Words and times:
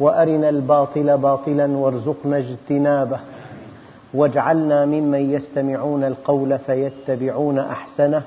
وأرنا 0.00 0.48
الباطل 0.48 1.18
باطلا 1.18 1.66
وارزقنا 1.66 2.38
اجتنابه. 2.38 3.20
واجعلنا 4.14 4.84
ممن 4.84 5.30
يستمعون 5.30 6.04
القول 6.04 6.58
فيتبعون 6.58 7.58
أحسنه 7.58 8.22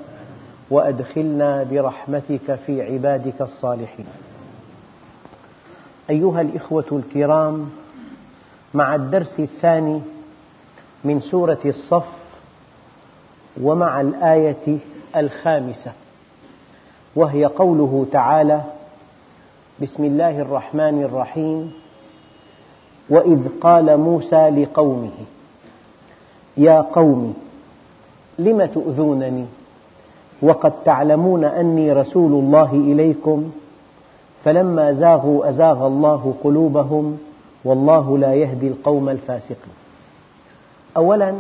وأدخلنا 0.70 1.64
برحمتك 1.64 2.56
في 2.56 2.82
عبادك 2.82 3.42
الصالحين. 3.42 4.06
أيها 6.10 6.42
الإخوة 6.42 6.86
الكرام 6.92 7.70
مع 8.74 8.96
الدرس 8.96 9.40
الثاني 9.40 10.02
من 11.04 11.20
سورة 11.20 11.60
الصف 11.66 12.08
ومع 13.62 14.02
الآية 14.02 14.78
الخامسة 15.16 15.92
وهي 17.16 17.46
قوله 17.46 18.06
تعالى 18.12 18.62
بسم 19.82 20.04
الله 20.04 20.42
الرحمن 20.42 21.04
الرحيم. 21.04 21.74
وإذ 23.10 23.40
قال 23.62 23.98
موسى 23.98 24.50
لقومه 24.50 25.12
يا 26.58 26.82
قوم 26.82 27.34
لم 28.40 28.66
تؤذونني؟ 28.66 29.46
وقد 30.42 30.74
تعلمون 30.86 31.44
أني 31.44 31.92
رسول 31.92 32.32
الله 32.32 32.72
إليكم. 32.74 33.52
فلما 34.44 34.94
زاغوا 34.94 35.50
أزاغ 35.50 35.88
الله 35.88 36.34
قلوبهم 36.44 37.18
والله 37.66 38.18
لا 38.18 38.34
يهدي 38.34 38.68
القوم 38.68 39.10
الفاسقين. 39.10 39.78
أولا 40.98 41.34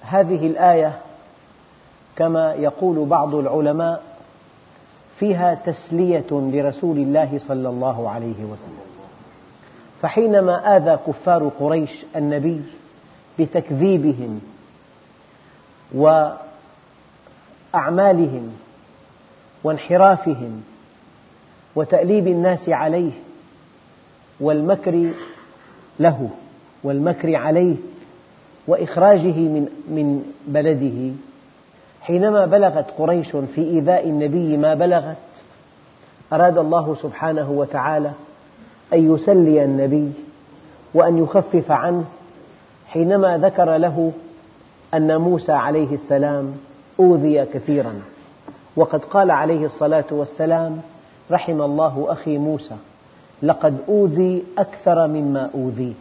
هذه 0.00 0.46
الآية 0.46 0.92
كما 2.16 2.52
يقول 2.52 3.08
بعض 3.08 3.34
العلماء 3.34 4.02
فيها 5.18 5.54
تسلية 5.54 6.26
لرسول 6.30 6.96
الله 6.98 7.38
صلى 7.38 7.68
الله 7.68 8.10
عليه 8.10 8.44
وسلم. 8.44 8.78
فحينما 10.02 10.76
آذى 10.76 10.98
كفار 11.06 11.48
قريش 11.48 12.04
النبي 12.16 12.62
بتكذيبهم 13.38 14.40
وأعمالهم 17.74 18.52
وانحرافهم 19.64 20.62
وتأليب 21.76 22.26
الناس 22.28 22.68
عليه 22.68 23.12
والمكر 24.40 25.10
له 26.00 26.30
والمكر 26.84 27.36
عليه 27.36 27.76
وإخراجه 28.66 29.38
من 29.88 30.32
بلده 30.46 31.12
حينما 32.04 32.46
بلغت 32.46 32.90
قريش 32.98 33.30
في 33.36 33.60
إيذاء 33.60 34.08
النبي 34.08 34.56
ما 34.56 34.74
بلغت 34.74 35.16
أراد 36.32 36.58
الله 36.58 36.94
سبحانه 36.94 37.50
وتعالى 37.50 38.10
أن 38.92 39.14
يسلي 39.14 39.64
النبي 39.64 40.12
وأن 40.94 41.18
يخفف 41.18 41.70
عنه 41.70 42.04
حينما 42.86 43.38
ذكر 43.38 43.76
له 43.76 44.12
أن 44.94 45.16
موسى 45.16 45.52
عليه 45.52 45.94
السلام 45.94 46.54
أوذي 47.00 47.46
كثيرا. 47.46 47.94
وقد 48.76 49.04
قال 49.04 49.30
عليه 49.30 49.64
الصلاة 49.64 50.04
والسلام 50.10 50.80
رحم 51.30 51.62
الله 51.62 52.06
أخي 52.08 52.38
موسى 52.38 52.76
لقد 53.42 53.76
أوذي 53.88 54.44
أكثر 54.58 55.06
مما 55.06 55.50
أوذيت. 55.54 55.96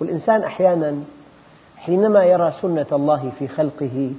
والإنسان 0.00 0.42
أحيانا 0.42 0.94
حينما 1.78 2.24
يرى 2.24 2.52
سنة 2.62 2.86
الله 2.92 3.32
في 3.38 3.48
خلقه 3.48 4.10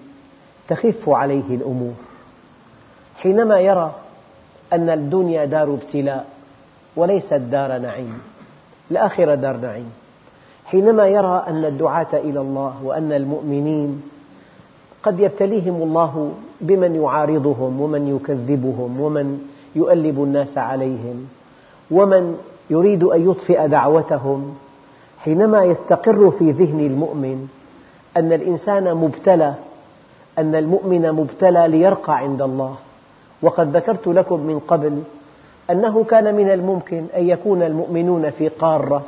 تخف 0.67 1.09
عليه 1.09 1.55
الأمور. 1.55 1.93
حينما 3.15 3.59
يرى 3.59 3.91
أن 4.73 4.89
الدنيا 4.89 5.45
دار 5.45 5.73
ابتلاء 5.73 6.25
وليست 6.95 7.33
دار 7.33 7.77
نعيم 7.77 8.21
الآخرة 8.91 9.35
دار 9.35 9.57
نعيم. 9.57 9.91
حينما 10.65 11.07
يرى 11.07 11.43
أن 11.47 11.65
الدعاة 11.65 12.13
إلى 12.13 12.41
الله 12.41 12.73
وأن 12.83 13.13
المؤمنين 13.13 14.01
قد 15.03 15.19
يبتليهم 15.19 15.81
الله 15.81 16.31
بمن 16.61 16.95
يعارضهم 16.95 17.81
ومن 17.81 18.07
يكذبهم 18.15 19.01
ومن 19.01 19.39
يؤلب 19.75 20.23
الناس 20.23 20.57
عليهم 20.57 21.27
ومن 21.91 22.37
يريد 22.69 23.03
أن 23.03 23.31
يطفئ 23.31 23.67
دعوتهم 23.67 24.55
حينما 25.23 25.63
يستقر 25.63 26.31
في 26.31 26.51
ذهن 26.51 26.79
المؤمن 26.79 27.47
أن 28.17 28.33
الإنسان 28.33 28.93
مبتلى 28.95 29.53
أن 30.37 30.55
المؤمن 30.55 31.11
مبتلى 31.11 31.67
ليرقى 31.67 32.17
عند 32.17 32.41
الله. 32.41 32.75
وقد 33.41 33.75
ذكرت 33.75 34.07
لكم 34.07 34.39
من 34.39 34.59
قبل 34.59 35.03
أنه 35.69 36.03
كان 36.03 36.35
من 36.35 36.49
الممكن 36.49 37.05
أن 37.17 37.29
يكون 37.29 37.63
المؤمنون 37.63 38.29
في 38.29 38.47
قارة 38.47 39.03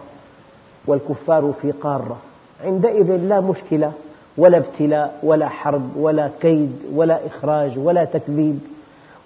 والكفار 0.88 1.54
في 1.62 1.72
قارة. 1.72 2.18
عندئذ 2.66 3.16
لا 3.16 3.40
مشكلة 3.40 3.92
ولا 4.38 4.58
ابتلاء 4.58 5.20
ولا 5.24 5.50
حرب 5.50 5.98
ولا 5.98 6.30
كيد 6.42 6.76
ولا 6.94 7.20
إخراج 7.28 7.80
ولا 7.80 8.06
تكذيب. 8.06 8.60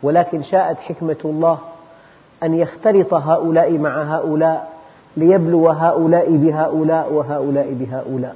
ولكن 0.04 0.42
شاءت 0.42 0.78
حكمة 0.78 1.18
الله 1.26 1.58
أن 2.44 2.54
يختلط 2.54 3.14
هؤلاء 3.14 3.78
مع 3.78 4.04
هؤلاء 4.04 4.75
ليبلو 5.18 5.70
هؤلاء 5.70 6.36
بهؤلاء 6.38 7.14
وهؤلاء 7.14 7.74
بهؤلاء 7.74 8.36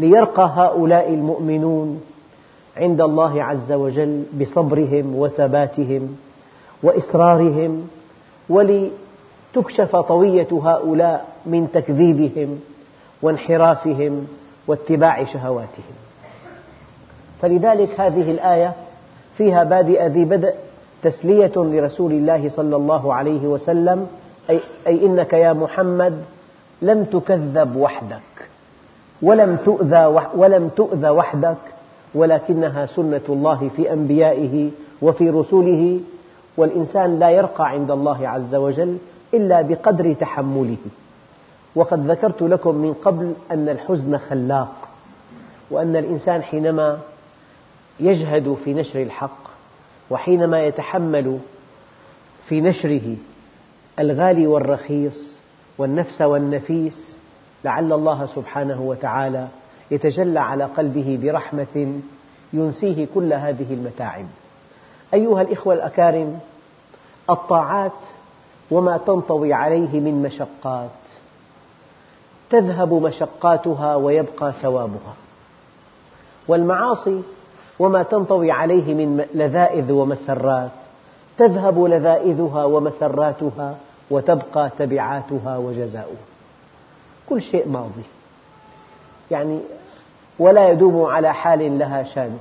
ليرقى 0.00 0.50
هؤلاء 0.54 1.14
المؤمنون 1.14 2.00
عند 2.76 3.00
الله 3.00 3.42
عز 3.42 3.72
وجل 3.72 4.24
بصبرهم 4.40 5.16
وثباتهم 5.16 6.16
وإصرارهم 6.82 7.88
ولتكشف 8.48 9.96
طوية 9.96 10.48
هؤلاء 10.52 11.26
من 11.46 11.68
تكذيبهم 11.72 12.60
وانحرافهم 13.22 14.26
واتباع 14.66 15.24
شهواتهم. 15.24 15.94
فلذلك 17.42 18.00
هذه 18.00 18.30
الآية 18.30 18.72
فيها 19.36 19.64
بادئ 19.64 20.06
ذي 20.06 20.24
بدء 20.24 20.54
تسلية 21.02 21.52
لرسول 21.56 22.12
الله 22.12 22.48
صلى 22.48 22.76
الله 22.76 23.14
عليه 23.14 23.46
وسلم 23.46 24.06
أي, 24.50 24.60
إنك 24.86 25.32
يا 25.32 25.52
محمد 25.52 26.24
لم 26.82 27.04
تكذب 27.04 27.76
وحدك 27.76 28.20
ولم 29.22 29.56
تؤذى, 29.56 30.28
ولم 30.34 30.68
تؤذى 30.68 31.08
وحدك 31.08 31.56
ولكنها 32.14 32.86
سنة 32.86 33.20
الله 33.28 33.70
في 33.76 33.92
أنبيائه 33.92 34.70
وفي 35.02 35.30
رسله 35.30 36.00
والإنسان 36.56 37.18
لا 37.18 37.30
يرقى 37.30 37.68
عند 37.68 37.90
الله 37.90 38.28
عز 38.28 38.54
وجل 38.54 38.98
إلا 39.34 39.62
بقدر 39.62 40.12
تحمله. 40.12 40.76
وقد 41.74 42.10
ذكرت 42.10 42.42
لكم 42.42 42.74
من 42.74 42.94
قبل 42.94 43.32
أن 43.50 43.68
الحزن 43.68 44.18
خلاق 44.18 44.88
وأن 45.70 45.96
الإنسان 45.96 46.42
حينما 46.42 46.98
يجهد 48.00 48.56
في 48.64 48.74
نشر 48.74 49.02
الحق 49.02 49.38
وحينما 50.10 50.64
يتحمل 50.64 51.38
في 52.48 52.60
نشره 52.60 53.16
الغالي 53.98 54.46
والرخيص 54.46 55.36
والنفس 55.78 56.22
والنفيس 56.22 57.16
لعل 57.64 57.92
الله 57.92 58.26
سبحانه 58.26 58.80
وتعالى 58.82 59.48
يتجلى 59.90 60.40
على 60.40 60.64
قلبه 60.64 61.18
برحمة 61.22 62.00
ينسيه 62.52 63.06
كل 63.14 63.32
هذه 63.32 63.74
المتاعب. 63.74 64.26
أيها 65.14 65.42
الإخوة 65.42 65.74
الأكارم 65.74 66.38
الطاعات 67.30 67.92
وما 68.70 68.96
تنطوي 68.96 69.52
عليه 69.52 70.00
من 70.00 70.22
مشقات 70.22 70.90
تذهب 72.50 72.92
مشقاتها 72.92 73.96
ويبقى 73.96 74.52
ثوابها. 74.62 75.14
والمعاصي 76.48 77.22
وما 77.78 78.02
تنطوي 78.02 78.50
عليه 78.50 78.94
من 78.94 79.26
لذائذ 79.34 79.92
ومسرات 79.92 80.70
تذهب 81.38 81.84
لذائذها 81.84 82.64
ومسراتها 82.64 83.76
وتبقى 84.10 84.70
تبعاتها 84.78 85.58
وجزاؤها. 85.58 86.26
كل 87.28 87.42
شيء 87.42 87.68
ماضي. 87.68 88.02
يعني 89.30 89.60
ولا 90.38 90.70
يدوم 90.70 91.04
على 91.04 91.34
حال 91.34 91.78
لها 91.78 92.02
شان. 92.02 92.38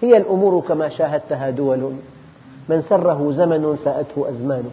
هي 0.00 0.16
الأمور 0.16 0.60
كما 0.60 0.88
شاهدتها 0.88 1.50
دول. 1.50 1.92
من 2.68 2.82
سره 2.82 3.32
زمن 3.32 3.76
ساءته 3.84 4.30
أزمانه 4.30 4.70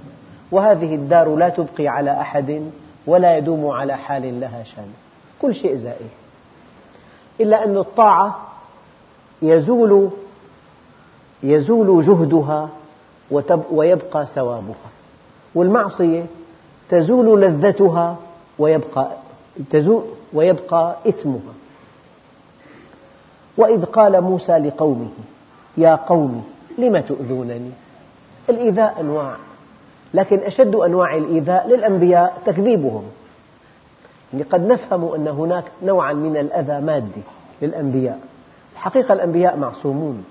وهذه 0.51 0.95
الدار 0.95 1.35
لا 1.35 1.49
تبقي 1.49 1.87
على 1.87 2.11
أحد 2.11 2.61
ولا 3.07 3.37
يدوم 3.37 3.67
على 3.67 3.97
حال 3.97 4.39
لها 4.39 4.63
شان. 4.63 4.87
كل 5.41 5.55
شيء 5.55 5.75
زائل. 5.75 6.07
إلا 7.41 7.63
أن 7.63 7.77
الطاعة 7.77 8.39
يزول 9.41 10.09
يزول 11.43 12.05
جهدها 12.05 12.69
ويبقى 13.71 14.25
ثوابها. 14.25 14.89
والمعصية 15.55 16.25
تزول 16.89 17.41
لذتها 17.41 18.17
ويبقى, 18.59 19.11
تزول 19.71 20.03
ويبقى 20.33 20.95
إثمها. 21.07 21.53
وإذ 23.57 23.85
قال 23.85 24.21
موسى 24.21 24.51
لقومه 24.51 25.09
يا 25.77 25.95
قوم 25.95 26.43
لم 26.77 26.99
تؤذونني؟ 26.99 27.71
الإيذاء 28.49 29.01
أنواع 29.01 29.35
لكن 30.13 30.39
أشد 30.39 30.75
أنواع 30.75 31.15
الإيذاء 31.15 31.67
للأنبياء 31.67 32.41
تكذيبهم. 32.45 33.03
يعني 34.33 34.43
قد 34.43 34.67
نفهم 34.67 35.13
أن 35.13 35.27
هناك 35.27 35.63
نوعا 35.83 36.13
من 36.13 36.37
الأذى 36.37 36.85
مادي 36.85 37.21
للأنبياء. 37.61 38.19
الحقيقة 38.73 39.13
الأنبياء 39.13 39.57
معصومون 39.57 40.23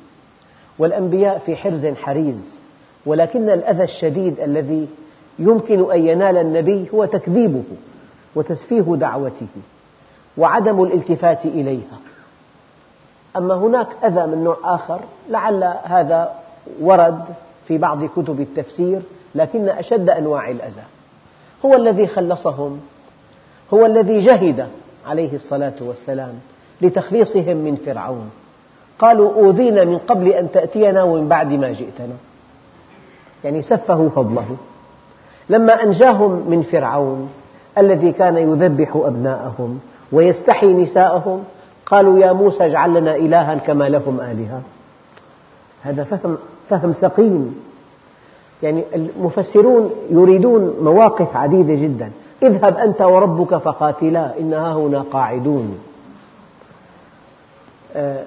والأنبياء 0.78 1.38
في 1.38 1.56
حرز 1.56 1.86
حريز 1.86 2.40
ولكن 3.06 3.50
الأذى 3.50 3.84
الشديد 3.84 4.40
الذي 4.40 4.88
يمكن 5.38 5.92
أن 5.92 6.08
ينال 6.08 6.36
النبي 6.36 6.86
هو 6.94 7.04
تكذيبه 7.04 7.62
وتسفيه 8.34 8.96
دعوته 8.96 9.46
وعدم 10.38 10.82
الالتفات 10.82 11.44
إليها. 11.44 11.98
أما 13.36 13.54
هناك 13.54 13.86
أذى 14.04 14.26
من 14.26 14.44
نوع 14.44 14.56
آخر 14.64 15.00
لعل 15.30 15.74
هذا 15.84 16.34
ورد 16.80 17.24
في 17.68 17.78
بعض 17.78 18.04
كتب 18.04 18.40
التفسير 18.40 19.00
لكن 19.34 19.68
أشد 19.68 20.10
أنواع 20.10 20.50
الأذى. 20.50 20.82
هو 21.64 21.74
الذي 21.74 22.06
خلصهم 22.06 22.80
هو 23.74 23.86
الذي 23.86 24.20
جهد 24.20 24.68
عليه 25.06 25.34
الصلاة 25.34 25.74
والسلام 25.80 26.34
لتخليصهم 26.80 27.56
من 27.56 27.76
فرعون. 27.86 28.30
قالوا 28.98 29.34
أوذينا 29.34 29.84
من 29.84 29.98
قبل 29.98 30.28
أن 30.28 30.50
تأتينا 30.50 31.02
ومن 31.02 31.28
بعد 31.28 31.52
ما 31.52 31.72
جئتنا. 31.72 32.16
يعني 33.44 33.62
سفهوا 33.62 34.08
فضله. 34.08 34.56
لما 35.50 35.82
أنجاهم 35.82 36.44
من 36.48 36.62
فرعون 36.62 37.28
الذي 37.78 38.12
كان 38.12 38.36
يذبح 38.36 38.96
أبناءهم 38.96 39.80
ويستحي 40.12 40.72
نساءهم 40.72 41.44
قالوا 41.86 42.18
يا 42.18 42.32
موسى 42.32 42.66
اجعل 42.66 42.94
لنا 42.94 43.16
إلها 43.16 43.54
كما 43.54 43.88
لهم 43.88 44.20
آلهة. 44.20 44.60
هذا 45.82 46.04
فهم, 46.04 46.38
فهم 46.70 46.92
سقيم. 46.92 47.60
يعني 48.62 48.84
المفسرون 48.94 49.90
يريدون 50.10 50.74
مواقف 50.82 51.36
عديدة 51.36 51.74
جدا. 51.74 52.10
اذهب 52.42 52.76
أنت 52.76 53.02
وربك 53.02 53.56
فقاتلا 53.56 54.38
إنها 54.40 54.74
هنا 54.74 55.04
قاعدون. 55.12 55.78
آه، 57.96 58.22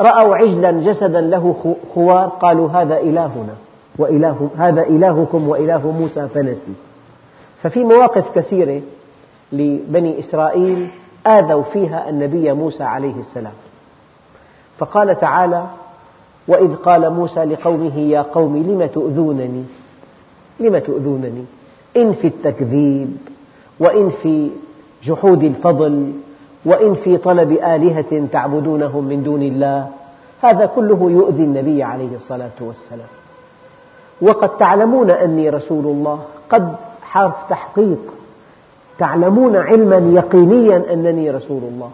رأوا 0.00 0.36
عجلا 0.36 0.70
جسدا 0.70 1.20
له 1.20 1.76
خوار 1.94 2.28
قالوا 2.28 2.68
هذا 2.68 2.98
إلهنا. 2.98 3.54
وإله 3.98 4.50
هذا 4.58 4.82
إلهكم 4.82 5.48
وإله 5.48 5.90
موسى 5.90 6.28
فنسي. 6.28 6.72
ففي 7.62 7.84
مواقف 7.84 8.24
كثيرة 8.34 8.80
لبني 9.52 10.18
إسرائيل 10.18 10.88
آذوا 11.26 11.62
فيها 11.62 12.08
النبي 12.08 12.52
موسى 12.52 12.82
عليه 12.82 13.20
السلام. 13.20 13.52
فقال 14.78 15.20
تعالى 15.20 15.66
وإذ 16.48 16.74
قال 16.74 17.10
موسى 17.10 17.44
لقومه 17.44 17.98
يا 17.98 18.22
قوم 18.22 18.56
لم 18.56 18.86
تؤذونني؟ 18.86 19.64
لم 20.60 20.78
تؤذونني؟ 20.78 21.44
إن 21.96 22.12
في 22.12 22.26
التكذيب 22.26 23.16
وإن 23.80 24.10
في 24.22 24.50
جحود 25.04 25.42
الفضل 25.42 26.12
وإن 26.64 26.94
في 26.94 27.16
طلب 27.16 27.52
آلهة 27.52 28.26
تعبدونهم 28.32 29.04
من 29.04 29.22
دون 29.22 29.42
الله 29.42 29.88
هذا 30.40 30.66
كله 30.66 31.10
يؤذي 31.10 31.42
النبي 31.44 31.82
عليه 31.82 32.14
الصلاة 32.14 32.58
والسلام. 32.60 33.21
وقد 34.22 34.48
تعلمون 34.48 35.10
أني 35.10 35.50
رسول 35.50 35.84
الله. 35.84 36.18
قد 36.50 36.74
حرف 37.02 37.34
تحقيق. 37.50 37.98
تعلمون 38.98 39.56
علما 39.56 39.96
يقينيا 40.14 40.92
أنني 40.92 41.30
رسول 41.30 41.62
الله. 41.62 41.90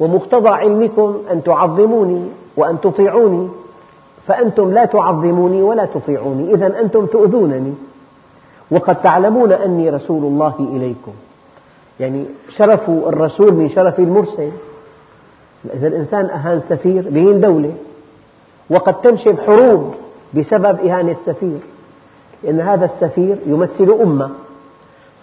ومقتضى 0.00 0.48
علمكم 0.48 1.22
أن 1.32 1.42
تعظموني 1.42 2.28
وأن 2.56 2.80
تطيعوني. 2.80 3.48
فأنتم 4.26 4.70
لا 4.70 4.84
تعظموني 4.84 5.62
ولا 5.62 5.84
تطيعوني. 5.84 6.54
إذا 6.54 6.80
أنتم 6.80 7.06
تؤذونني. 7.06 7.74
وقد 8.70 9.02
تعلمون 9.02 9.52
أني 9.52 9.90
رسول 9.90 10.24
الله 10.24 10.54
إليكم. 10.60 11.12
يعني 12.00 12.24
شرف 12.48 12.90
الرسول 12.90 13.52
من 13.52 13.68
شرف 13.68 13.98
المرسل. 13.98 14.50
إذا 15.74 15.88
الإنسان 15.88 16.26
أهان 16.26 16.60
سفير 16.60 17.10
بين 17.10 17.40
دولة. 17.40 17.72
وقد 18.70 18.94
تنشب 18.94 19.38
حروب. 19.46 19.94
بسبب 20.34 20.86
إهانة 20.86 21.12
السفير 21.12 21.58
لأن 22.42 22.60
هذا 22.60 22.84
السفير 22.84 23.38
يمثل 23.46 23.98
أمة. 24.02 24.30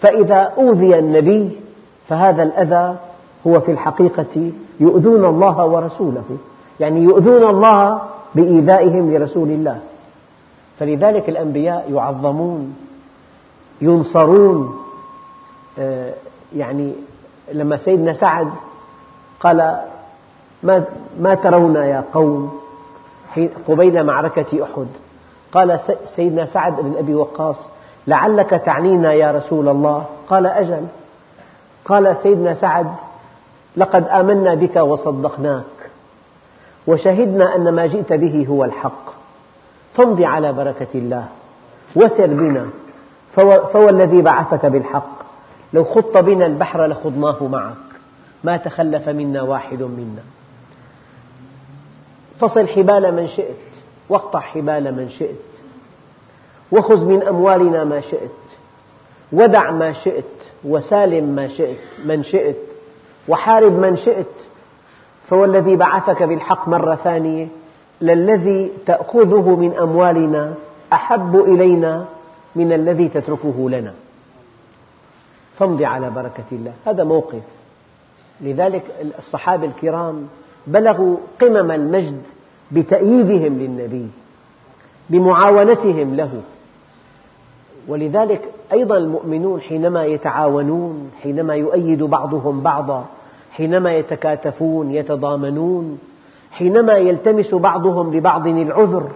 فإذا 0.00 0.52
أوذي 0.58 0.98
النبي 0.98 1.50
فهذا 2.08 2.42
الأذى 2.42 2.96
هو 3.46 3.60
في 3.60 3.72
الحقيقة 3.72 4.50
يؤذون 4.80 5.24
الله 5.24 5.66
ورسوله 5.66 6.24
يعني 6.80 7.00
يؤذون 7.00 7.50
الله 7.50 8.00
بإيذائهم 8.34 9.14
لرسول 9.14 9.48
الله. 9.48 9.78
فلذلك 10.78 11.28
الأنبياء 11.28 11.92
يعظمون 11.92 12.76
ينصرون 13.80 14.80
آه، 15.78 16.12
يعني 16.56 16.92
لما 17.52 17.76
سيدنا 17.76 18.12
سعد 18.12 18.48
قال 19.40 19.76
ما 21.20 21.34
ترون 21.34 21.76
يا 21.76 22.04
قوم 22.14 22.59
قبيل 23.68 24.04
معركة 24.04 24.64
أحد. 24.64 24.86
قال 25.52 25.80
سيدنا 26.16 26.46
سعد 26.46 26.76
بن 26.80 26.94
أبي 26.98 27.14
وقاص 27.14 27.56
لعلك 28.06 28.50
تعنينا 28.50 29.12
يا 29.12 29.32
رسول 29.32 29.68
الله؟ 29.68 30.06
قال 30.28 30.46
أجل. 30.46 30.86
قال 31.84 32.16
سيدنا 32.16 32.54
سعد 32.54 32.86
لقد 33.76 34.08
آمنا 34.08 34.54
بك 34.54 34.76
وصدقناك 34.76 35.64
وشهدنا 36.86 37.56
أن 37.56 37.74
ما 37.74 37.86
جئت 37.86 38.12
به 38.12 38.46
هو 38.48 38.64
الحق. 38.64 39.10
فامض 39.94 40.22
على 40.22 40.52
بركة 40.52 40.88
الله 40.94 41.26
وسر 41.96 42.26
بنا 42.26 42.66
فهو 43.36 43.88
الذي 43.88 44.22
بعثك 44.22 44.66
بالحق. 44.66 45.20
لو 45.72 45.84
خط 45.84 46.16
بنا 46.16 46.46
البحر 46.46 46.86
لخضناه 46.86 47.42
معك. 47.42 47.76
ما 48.44 48.56
تخلف 48.56 49.08
منا 49.08 49.42
واحد 49.42 49.82
منا. 49.82 50.22
فصل 52.40 52.68
حبال 52.68 53.14
من 53.14 53.26
شئت 53.26 53.56
واقطع 54.08 54.40
حبال 54.40 54.94
من 54.94 55.08
شئت 55.08 55.50
وخذ 56.72 57.04
من 57.04 57.22
أموالنا 57.22 57.84
ما 57.84 58.00
شئت 58.00 58.30
ودع 59.32 59.70
ما 59.70 59.92
شئت 59.92 60.24
وسالم 60.64 61.24
ما 61.24 61.48
شئت 61.48 61.78
من 62.04 62.22
شئت 62.22 62.56
وحارب 63.28 63.72
من 63.72 63.96
شئت 63.96 64.26
فهو 65.28 65.44
الذي 65.44 65.76
بعثك 65.76 66.22
بالحق 66.22 66.68
مرة 66.68 66.94
ثانية 66.94 67.48
للذي 68.00 68.70
تأخذه 68.86 69.56
من 69.56 69.74
أموالنا 69.74 70.54
أحب 70.92 71.36
إلينا 71.36 72.04
من 72.56 72.72
الذي 72.72 73.08
تتركه 73.08 73.70
لنا. 73.70 73.94
فامض 75.58 75.82
على 75.82 76.10
بركة 76.10 76.44
الله. 76.52 76.72
هذا 76.86 77.04
موقف. 77.04 77.42
لذلك 78.40 78.82
الصحابة 79.18 79.66
الكرام 79.66 80.28
بلغوا 80.72 81.16
قمم 81.40 81.70
المجد 81.70 82.22
بتأييدهم 82.72 83.58
للنبي 83.58 84.06
بمعاونتهم 85.10 86.14
له. 86.14 86.30
ولذلك 87.88 88.48
أيضا 88.72 88.96
المؤمنون 88.96 89.60
حينما 89.60 90.04
يتعاونون 90.04 91.10
حينما 91.22 91.54
يؤيد 91.54 92.02
بعضهم 92.02 92.60
بعضا 92.60 93.04
حينما 93.52 93.94
يتكاتفون 93.94 94.90
يتضامنون 94.90 95.98
حينما 96.52 96.96
يلتمس 96.96 97.54
بعضهم 97.54 98.14
لبعض 98.14 98.46
العذر 98.46 99.08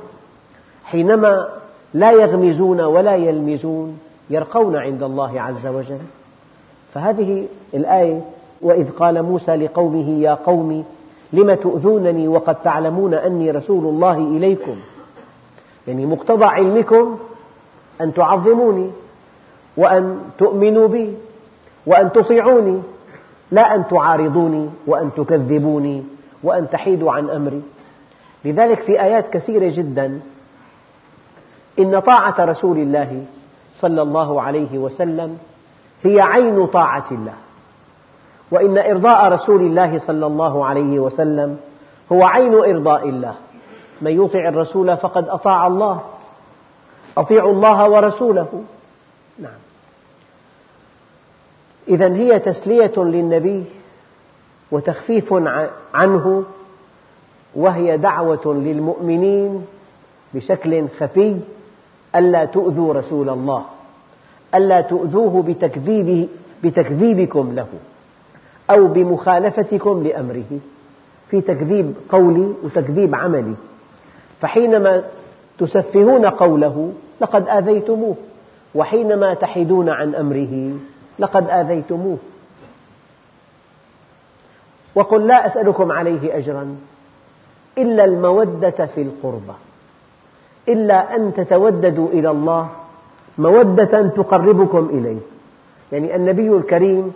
حينما 0.84 1.48
لا 1.94 2.12
يغمزون 2.12 2.80
ولا 2.80 3.16
يلمزون 3.16 3.98
يرقون 4.30 4.76
عند 4.76 5.02
الله 5.02 5.40
عز 5.40 5.66
وجل. 5.66 5.98
فهذه 6.94 7.46
الآية 7.74 8.20
وإذ 8.62 8.90
قال 8.90 9.22
موسى 9.22 9.56
لقومه 9.56 10.20
يا 10.20 10.34
قوم 10.34 10.84
لم 11.32 11.54
تؤذونني 11.54 12.28
وقد 12.28 12.54
تعلمون 12.54 13.14
أني 13.14 13.50
رسول 13.50 13.84
الله 13.84 14.18
إليكم؟ 14.18 14.76
يعني 15.88 16.06
مقتضى 16.06 16.44
علمكم 16.44 17.18
أن 18.00 18.14
تعظموني 18.14 18.90
وأن 19.76 20.18
تؤمنوا 20.38 20.88
بي 20.88 21.14
وأن 21.86 22.12
تطيعوني 22.12 22.82
لا 23.50 23.74
أن 23.74 23.88
تعارضوني 23.88 24.70
وأن 24.86 25.10
تكذبوني 25.16 26.04
وأن 26.42 26.70
تحيدوا 26.70 27.12
عن 27.12 27.30
أمري. 27.30 27.62
لذلك 28.44 28.82
في 28.82 29.02
آيات 29.02 29.30
كثيرة 29.32 29.72
جدا 29.76 30.20
إن 31.78 31.98
طاعة 31.98 32.44
رسول 32.44 32.78
الله 32.78 33.24
صلى 33.80 34.02
الله 34.02 34.42
عليه 34.42 34.78
وسلم 34.78 35.38
هي 36.02 36.20
عين 36.20 36.66
طاعة 36.66 37.04
الله. 37.10 37.34
وإن 38.50 38.78
إرضاء 38.78 39.28
رسول 39.32 39.60
الله 39.60 39.98
صلى 39.98 40.26
الله 40.26 40.66
عليه 40.66 40.98
وسلم 40.98 41.56
هو 42.12 42.24
عين 42.24 42.54
إرضاء 42.54 43.08
الله. 43.08 43.34
من 44.00 44.24
يطع 44.24 44.48
الرسول 44.48 44.96
فقد 44.96 45.28
أطاع 45.28 45.66
الله. 45.66 46.00
أطيعوا 47.16 47.52
الله 47.52 47.90
ورسوله. 47.90 48.64
نعم. 49.38 49.60
إذا 51.88 52.14
هي 52.14 52.38
تسلية 52.38 52.92
للنبي 52.96 53.64
وتخفيف 54.70 55.34
عنه 55.94 56.44
وهي 57.54 57.96
دعوة 57.96 58.54
للمؤمنين 58.54 59.66
بشكل 60.34 60.88
خفي 60.98 61.36
ألا 62.16 62.44
تؤذوا 62.44 62.94
رسول 62.94 63.28
الله 63.28 63.64
ألا 64.54 64.80
تؤذوه 64.80 65.42
بتكذيبه 65.42 66.28
بتكذيبكم 66.64 67.54
له. 67.54 67.68
أو 68.70 68.86
بمخالفتكم 68.86 70.02
لأمره 70.02 70.58
في 71.30 71.40
تكذيب 71.40 71.94
قولي 72.08 72.52
وتكذيب 72.62 73.14
عملي. 73.14 73.54
فحينما 74.40 75.04
تسفهون 75.58 76.26
قوله 76.26 76.92
لقد 77.20 77.48
آذيتموه 77.48 78.16
وحينما 78.74 79.34
تحيدون 79.34 79.88
عن 79.88 80.14
أمره 80.14 80.72
لقد 81.18 81.50
آذيتموه. 81.50 82.18
وقل 84.94 85.26
لا 85.26 85.46
أسألكم 85.46 85.92
عليه 85.92 86.38
أجرا 86.38 86.76
إلا 87.78 88.04
المودة 88.04 88.86
في 88.94 89.02
القربى 89.02 89.54
إلا 90.68 91.16
أن 91.16 91.34
تتوددوا 91.34 92.08
إلى 92.08 92.30
الله 92.30 92.68
مودة 93.38 94.08
تقربكم 94.08 94.88
إليه. 94.92 95.20
يعني 95.92 96.16
النبي 96.16 96.48
الكريم 96.48 97.12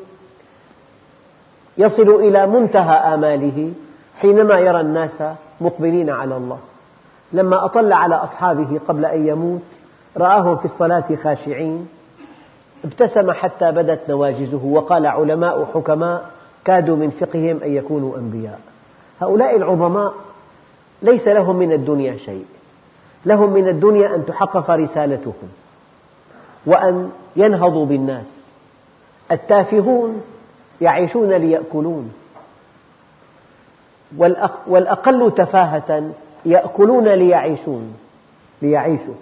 يصل 1.79 2.09
إلى 2.09 2.47
منتهى 2.47 3.15
آماله 3.15 3.73
حينما 4.17 4.59
يرى 4.59 4.81
الناس 4.81 5.23
مقبلين 5.61 6.11
على 6.11 6.37
الله. 6.37 6.59
لما 7.33 7.65
أطل 7.65 7.93
على 7.93 8.15
أصحابه 8.15 8.81
قبل 8.89 9.05
أن 9.05 9.27
يموت 9.27 9.63
رآهم 10.17 10.57
في 10.57 10.65
الصلاة 10.65 11.05
خاشعين. 11.23 11.89
ابتسم 12.85 13.33
حتى 13.33 13.71
بدت 13.71 14.01
نواجذه 14.09 14.61
وقال 14.65 15.07
علماء 15.07 15.65
حكماء 15.75 16.31
كادوا 16.65 16.97
من 16.97 17.11
فقههم 17.11 17.61
أن 17.65 17.77
يكونوا 17.77 18.17
أنبياء. 18.17 18.61
هؤلاء 19.21 19.57
العظماء 19.57 20.15
ليس 21.03 21.29
لهم 21.29 21.57
من 21.57 21.73
الدنيا 21.73 22.17
شيء. 22.17 22.45
لهم 23.27 23.53
من 23.53 23.69
الدنيا 23.69 24.15
أن 24.15 24.27
تحقق 24.27 24.71
رسالتهم 24.71 25.49
وأن 26.67 27.11
ينهضوا 27.37 27.87
بالناس. 27.87 28.45
التافهون 29.33 30.23
يعيشون 30.81 31.33
ليأكلون. 31.33 32.13
والأقل 34.67 35.33
تفاهة 35.37 36.11
يأكلون 36.45 37.09
ليعيشون 37.09 37.97
ليعيشوا. 38.63 39.15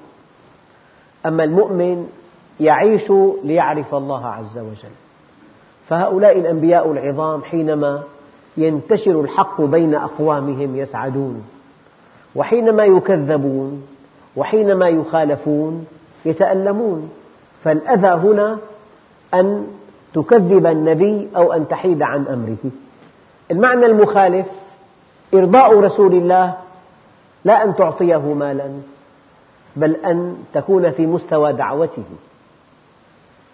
أما 1.26 1.44
المؤمن 1.44 2.08
يعيش 2.60 3.12
ليعرف 3.44 3.94
الله 3.94 4.26
عز 4.26 4.58
وجل. 4.58 4.94
فهؤلاء 5.88 6.38
الأنبياء 6.38 6.92
العظام 6.92 7.42
حينما 7.42 8.02
ينتشر 8.56 9.20
الحق 9.20 9.60
بين 9.60 9.94
أقوامهم 9.94 10.76
يسعدون. 10.76 11.42
وحينما 12.34 12.84
يكذبون 12.84 13.86
وحينما 14.36 14.88
يخالفون 14.88 15.86
يتألمون. 16.24 17.10
فالأذى 17.64 18.08
هنا 18.08 18.58
أن 19.34 19.66
تكذب 20.16 20.66
النبي 20.66 21.28
أو 21.36 21.52
أن 21.52 21.68
تحيد 21.68 22.02
عن 22.02 22.26
أمره. 22.26 22.70
المعنى 23.50 23.86
المخالف 23.86 24.46
إرضاء 25.34 25.80
رسول 25.80 26.14
الله 26.14 26.54
لا 27.44 27.64
أن 27.64 27.74
تعطيه 27.74 28.34
مالا 28.34 28.70
بل 29.76 29.96
أن 29.96 30.36
تكون 30.54 30.90
في 30.90 31.06
مستوى 31.06 31.52
دعوته. 31.52 32.04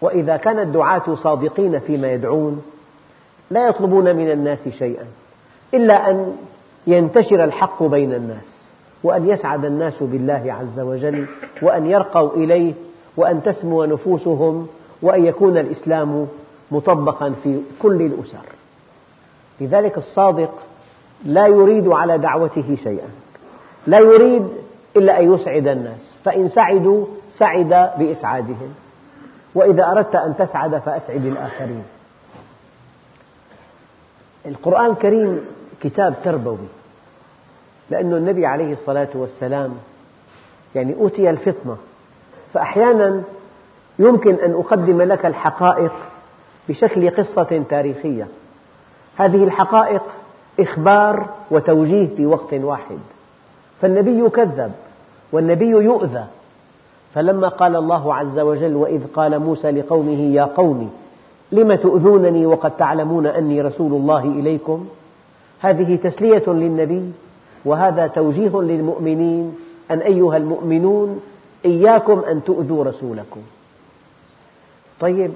وإذا 0.00 0.36
كان 0.36 0.58
الدعاة 0.58 1.14
صادقين 1.14 1.78
فيما 1.78 2.12
يدعون 2.12 2.62
لا 3.50 3.68
يطلبون 3.68 4.16
من 4.16 4.30
الناس 4.30 4.68
شيئا 4.68 5.04
إلا 5.74 6.10
أن 6.10 6.36
ينتشر 6.86 7.44
الحق 7.44 7.82
بين 7.82 8.14
الناس 8.14 8.62
وأن 9.02 9.28
يسعد 9.28 9.64
الناس 9.64 10.02
بالله 10.02 10.56
عز 10.60 10.80
وجل 10.80 11.26
وأن 11.62 11.86
يرقوا 11.86 12.30
إليه 12.30 12.74
وأن 13.16 13.42
تسمو 13.42 13.84
نفوسهم 13.84 14.66
وأن 15.02 15.26
يكون 15.26 15.58
الإسلام 15.58 16.26
مطبقا 16.72 17.34
في 17.42 17.60
كل 17.82 18.02
الأسر. 18.02 18.44
لذلك 19.60 19.98
الصادق 19.98 20.50
لا 21.24 21.46
يريد 21.46 21.88
على 21.88 22.18
دعوته 22.18 22.76
شيئا. 22.84 23.08
لا 23.86 23.98
يريد 23.98 24.48
إلا 24.96 25.20
أن 25.20 25.34
يسعد 25.34 25.66
الناس. 25.66 26.16
فإن 26.24 26.48
سعدوا 26.48 27.06
سعد 27.32 27.90
بإسعادهم. 27.98 28.74
وإذا 29.54 29.90
أردت 29.90 30.16
أن 30.16 30.36
تسعد 30.36 30.78
فأسعد 30.78 31.26
الآخرين. 31.26 31.84
القرآن 34.46 34.90
الكريم 34.90 35.40
كتاب 35.82 36.14
تربوي. 36.24 36.68
لأن 37.90 38.12
النبي 38.12 38.46
عليه 38.46 38.72
الصلاة 38.72 39.08
والسلام 39.14 39.74
يعني 40.74 40.94
أوتي 40.94 41.30
الفطنة. 41.30 41.76
فأحيانا 42.54 43.22
يمكن 43.98 44.34
أن 44.34 44.52
أقدم 44.52 45.02
لك 45.02 45.26
الحقائق 45.26 45.92
بشكل 46.68 47.10
قصة 47.10 47.62
تاريخية. 47.70 48.28
هذه 49.16 49.44
الحقائق 49.44 50.02
إخبار 50.60 51.28
وتوجيه 51.50 52.08
في 52.16 52.26
وقت 52.26 52.54
واحد. 52.54 52.98
فالنبي 53.80 54.18
يكذب 54.24 54.72
والنبي 55.32 55.68
يؤذى. 55.68 56.24
فلما 57.14 57.48
قال 57.48 57.76
الله 57.76 58.14
عز 58.14 58.38
وجل 58.38 58.74
وإذ 58.76 59.00
قال 59.14 59.38
موسى 59.38 59.70
لقومه 59.70 60.34
يا 60.34 60.44
قوم 60.44 60.90
لم 61.52 61.74
تؤذونني 61.74 62.46
وقد 62.46 62.76
تعلمون 62.76 63.26
أني 63.26 63.60
رسول 63.60 63.92
الله 63.92 64.24
إليكم؟ 64.24 64.86
هذه 65.60 65.96
تسلية 65.96 66.42
للنبي 66.46 67.12
وهذا 67.64 68.06
توجيه 68.06 68.60
للمؤمنين 68.60 69.54
أن 69.90 69.98
أيها 69.98 70.36
المؤمنون 70.36 71.20
إياكم 71.64 72.18
أن 72.18 72.44
تؤذوا 72.44 72.84
رسولكم. 72.84 73.40
طيب 75.00 75.32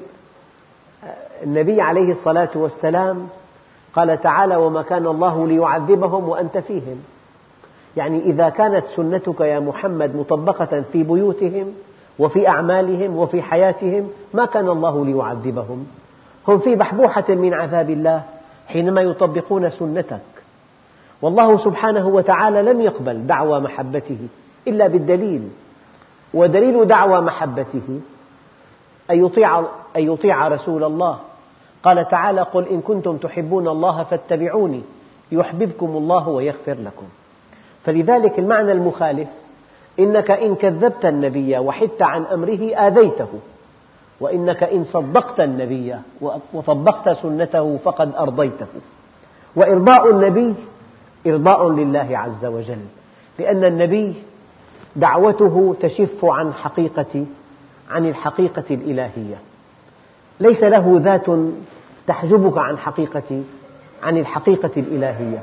النبي 1.43 1.81
عليه 1.81 2.13
الصلاة 2.13 2.49
والسلام 2.55 3.29
قال 3.95 4.21
تعالى 4.21 4.57
وما 4.57 4.83
كان 4.83 5.07
الله 5.07 5.47
ليعذبهم 5.47 6.29
وأنت 6.29 6.59
فيهم. 6.59 7.03
يعني 7.97 8.21
إذا 8.21 8.49
كانت 8.49 8.87
سنتك 8.87 9.41
يا 9.41 9.61
محمد 9.61 10.17
مطبقة 10.17 10.85
في 10.93 11.03
بيوتهم 11.03 11.75
وفي 12.19 12.49
أعمالهم 12.49 13.17
وفي 13.17 13.43
حياتهم 13.43 14.09
ما 14.35 14.45
كان 14.45 14.69
الله 14.69 15.05
ليعذبهم؟ 15.05 15.87
هم 16.49 16.59
في 16.59 16.75
بحبوحة 16.75 17.25
من 17.29 17.55
عذاب 17.55 17.91
الله 17.91 18.23
حينما 18.67 19.01
يطبقون 19.01 19.71
سنتك. 19.71 20.21
والله 21.23 21.57
سبحانه 21.57 22.07
وتعالى 22.07 22.63
لم 22.63 22.81
يقبل 22.81 23.27
دعوى 23.27 23.61
محبته 23.61 24.19
إلا 24.69 24.87
بالدليل 24.87 25.49
ودليل 26.35 26.85
دعوى 26.85 27.21
محبته. 27.21 28.01
أن 29.11 29.25
يطيع, 29.25 29.59
أن 29.97 30.13
يطيع 30.13 30.49
رسول 30.49 30.85
الله. 30.85 31.19
قال 31.83 32.09
تعالى 32.09 32.41
قل 32.41 32.69
إن 32.69 32.81
كنتم 32.81 33.17
تحبون 33.17 33.69
الله 33.69 34.03
فاتبعوني 34.03 34.83
يحببكم 35.33 35.87
الله 35.87 36.29
ويغفر 36.29 36.75
لكم. 36.75 37.07
فلذلك 37.85 38.39
المعنى 38.39 38.73
المخالف 38.73 39.29
إنك 39.99 40.31
إن 40.31 40.55
كذبت 40.55 41.07
النبي 41.07 41.59
وحدت 41.59 42.03
عن 42.03 42.25
أمره 42.25 42.75
آذيته 42.75 43.29
وإنك 44.21 44.63
إن 44.63 44.85
صدقت 44.85 45.41
النبي 45.41 45.97
وطبقت 46.53 47.09
سنته 47.09 47.79
فقد 47.85 48.15
أرضيته. 48.15 48.67
وإرضاء 49.57 50.11
النبي 50.11 50.55
إرضاء 51.27 51.69
لله 51.69 52.19
عز 52.19 52.45
وجل 52.45 52.85
لأن 53.39 53.65
النبي 53.65 54.15
دعوته 54.97 55.77
تشف 55.81 56.25
عن 56.25 56.53
حقيقة 56.53 57.25
عن 57.91 58.09
الحقيقة 58.09 58.65
الإلهية. 58.71 59.39
ليس 60.41 60.63
له 60.63 61.01
ذات 61.05 61.27
تحجبك 62.07 62.59
عن 62.59 62.79
حقيقة 62.79 63.43
عن 64.03 64.19
الحقيقة 64.19 64.71
الإلهية. 64.77 65.43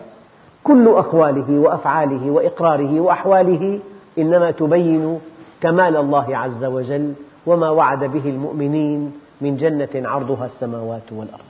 كل 0.63 0.87
أقواله 0.87 1.59
وأفعاله 1.59 2.31
وإقراره 2.31 2.99
وأحواله 2.99 3.79
إنما 4.17 4.51
تبين 4.51 5.19
كمال 5.61 5.97
الله 5.97 6.37
عز 6.37 6.65
وجل 6.65 7.13
وما 7.45 7.69
وعد 7.69 8.03
به 8.03 8.29
المؤمنين 8.29 9.13
من 9.41 9.57
جنة 9.57 10.09
عرضها 10.09 10.45
السماوات 10.45 11.11
والأرض. 11.11 11.43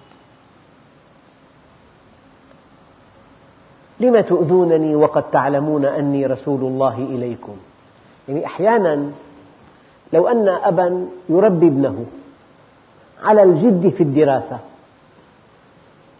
لم 4.00 4.22
تؤذونني 4.22 4.96
وقد 4.96 5.24
تعلمون 5.32 5.86
أني 5.86 6.26
رسول 6.26 6.60
الله 6.60 6.98
إليكم؟ 6.98 7.56
يعني 8.28 8.46
أحيانا 8.46 9.12
لو 10.14 10.28
أن 10.28 10.48
أبا 10.50 11.08
يربي 11.30 11.68
ابنه 11.68 12.06
على 13.24 13.44
الجد 13.44 13.90
في 13.90 14.04
الدراسة. 14.04 14.60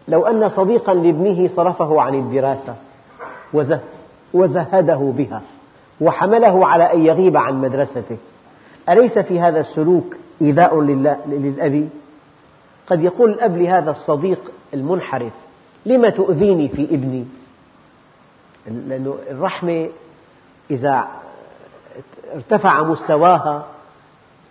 لو 0.08 0.26
أن 0.26 0.48
صديقا 0.48 0.94
لابنه 0.94 1.48
صرفه 1.48 2.00
عن 2.00 2.14
الدراسة. 2.14 2.74
وزهده 4.34 5.12
بها. 5.16 5.42
وحمله 6.00 6.66
على 6.66 6.92
أن 6.92 7.06
يغيب 7.06 7.36
عن 7.36 7.60
مدرسته. 7.60 8.16
أليس 8.88 9.18
في 9.18 9.40
هذا 9.40 9.60
السلوك 9.60 10.16
إيذاء 10.42 10.80
للأب؟ 10.80 11.88
قد 12.86 13.02
يقول 13.02 13.30
الأب 13.30 13.56
لهذا 13.56 13.90
الصديق 13.90 14.52
المنحرف 14.74 15.32
لم 15.86 16.08
تؤذيني 16.08 16.68
في 16.68 16.84
ابني؟ 16.84 17.24
لأن 18.66 19.14
الرحمة 19.30 19.88
إذا 20.70 21.08
ارتفع 22.34 22.82
مستواها 22.82 23.66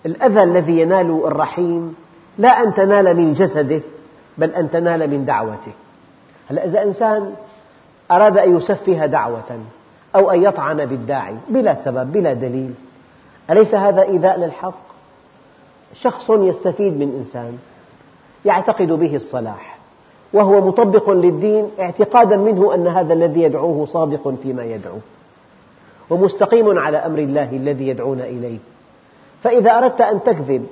الأذى 0.06 0.44
الذي 0.44 0.80
ينال 0.80 1.22
الرحيم 1.26 1.96
لا 2.38 2.64
أن 2.64 2.74
تنال 2.74 3.18
من 3.18 3.34
جسده 3.34 3.82
بل 4.38 4.50
أن 4.50 4.72
تنال 4.72 5.10
من 5.10 5.26
دعوته 5.26 5.72
هلا 6.50 6.66
إذا 6.66 6.84
إنسان 6.84 7.34
أراد 8.12 8.38
أن 8.38 8.58
يسفه 8.58 9.06
دعوة 9.06 9.60
أو 10.16 10.32
أن 10.32 10.44
يطعن 10.44 10.86
بالداعي 10.86 11.36
بلا 11.50 11.86
سبب 11.86 12.12
بلا 12.12 12.34
دليل 12.34 12.74
أليس 13.50 13.76
هذا 13.76 14.02
إيذاء 14.02 14.40
للحق؟ 14.40 14.84
شخص 15.94 16.30
يستفيد 16.30 16.94
من 17.00 17.16
إنسان 17.18 17.58
يعتقد 18.46 18.92
به 18.92 19.16
الصلاح 19.16 19.78
وهو 20.34 20.68
مطبق 20.68 21.10
للدين 21.10 21.70
اعتقادا 21.80 22.38
منه 22.38 22.74
أن 22.76 22.88
هذا 22.88 23.14
الذي 23.14 23.42
يدعوه 23.42 23.86
صادق 23.86 24.34
فيما 24.44 24.64
يدعو 24.64 24.98
ومستقيم 26.10 26.80
على 26.80 26.98
أمر 26.98 27.20
الله 27.20 27.50
الذي 27.52 27.88
يدعون 27.88 28.22
إليه 28.22 28.58
فإذا 29.44 29.78
أردت 29.78 30.02
أن 30.02 30.24
تكذب 30.24 30.68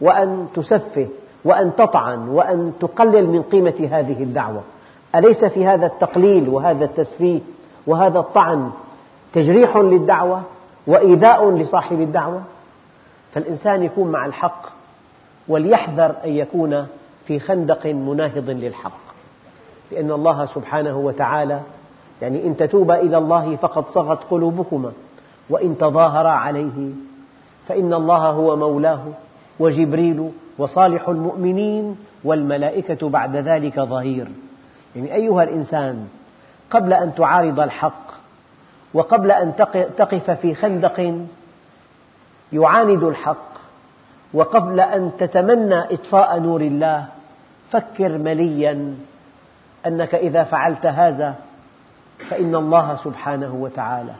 وأن 0.00 0.46
تسفه 0.54 1.06
وأن 1.44 1.76
تطعن 1.76 2.28
وأن 2.28 2.72
تقلل 2.80 3.26
من 3.26 3.42
قيمة 3.42 3.88
هذه 3.90 4.22
الدعوة 4.22 4.62
أليس 5.14 5.44
في 5.44 5.66
هذا 5.66 5.86
التقليل 5.86 6.48
وهذا 6.48 6.84
التسفيه 6.84 7.40
وهذا 7.86 8.18
الطعن 8.18 8.70
تجريح 9.32 9.76
للدعوة 9.76 10.42
وإيذاء 10.86 11.50
لصاحب 11.50 12.00
الدعوة؟ 12.00 12.42
فالإنسان 13.32 13.82
يكون 13.82 14.10
مع 14.10 14.26
الحق 14.26 14.66
وليحذر 15.48 16.14
أن 16.24 16.30
يكون 16.36 16.86
في 17.26 17.38
خندق 17.38 17.86
مناهض 17.86 18.50
للحق. 18.50 19.00
لأن 19.92 20.10
الله 20.10 20.46
سبحانه 20.46 20.98
وتعالى 20.98 21.60
يعني 22.22 22.46
إن 22.46 22.56
تتوبا 22.56 23.00
إلى 23.00 23.18
الله 23.18 23.56
فقد 23.56 23.88
صغت 23.88 24.18
قلوبكما 24.30 24.92
وإن 25.50 25.78
تظاهرا 25.78 26.28
عليه 26.28 26.90
فإن 27.68 27.94
الله 27.94 28.30
هو 28.30 28.56
مولاه 28.56 29.02
وجبريل 29.60 30.30
وصالح 30.58 31.08
المؤمنين 31.08 31.96
والملائكة 32.24 33.08
بعد 33.08 33.36
ذلك 33.36 33.80
ظهير. 33.80 34.28
يعني 34.96 35.14
أيها 35.14 35.42
الإنسان 35.42 36.08
قبل 36.70 36.92
أن 36.92 37.14
تعارض 37.14 37.60
الحق 37.60 38.06
وقبل 38.94 39.30
أن 39.30 39.56
تقف 39.96 40.30
في 40.30 40.54
خندق 40.54 41.14
يعاند 42.52 43.02
الحق 43.02 43.56
وقبل 44.32 44.80
أن 44.80 45.12
تتمنى 45.18 45.78
إطفاء 45.78 46.38
نور 46.40 46.60
الله 46.60 47.06
فكر 47.70 48.18
مليا 48.18 48.94
أنك 49.86 50.14
إذا 50.14 50.44
فعلت 50.44 50.86
هذا 50.86 51.34
فإن 52.30 52.54
الله 52.54 52.96
سبحانه 53.04 53.54
وتعالى 53.54 54.12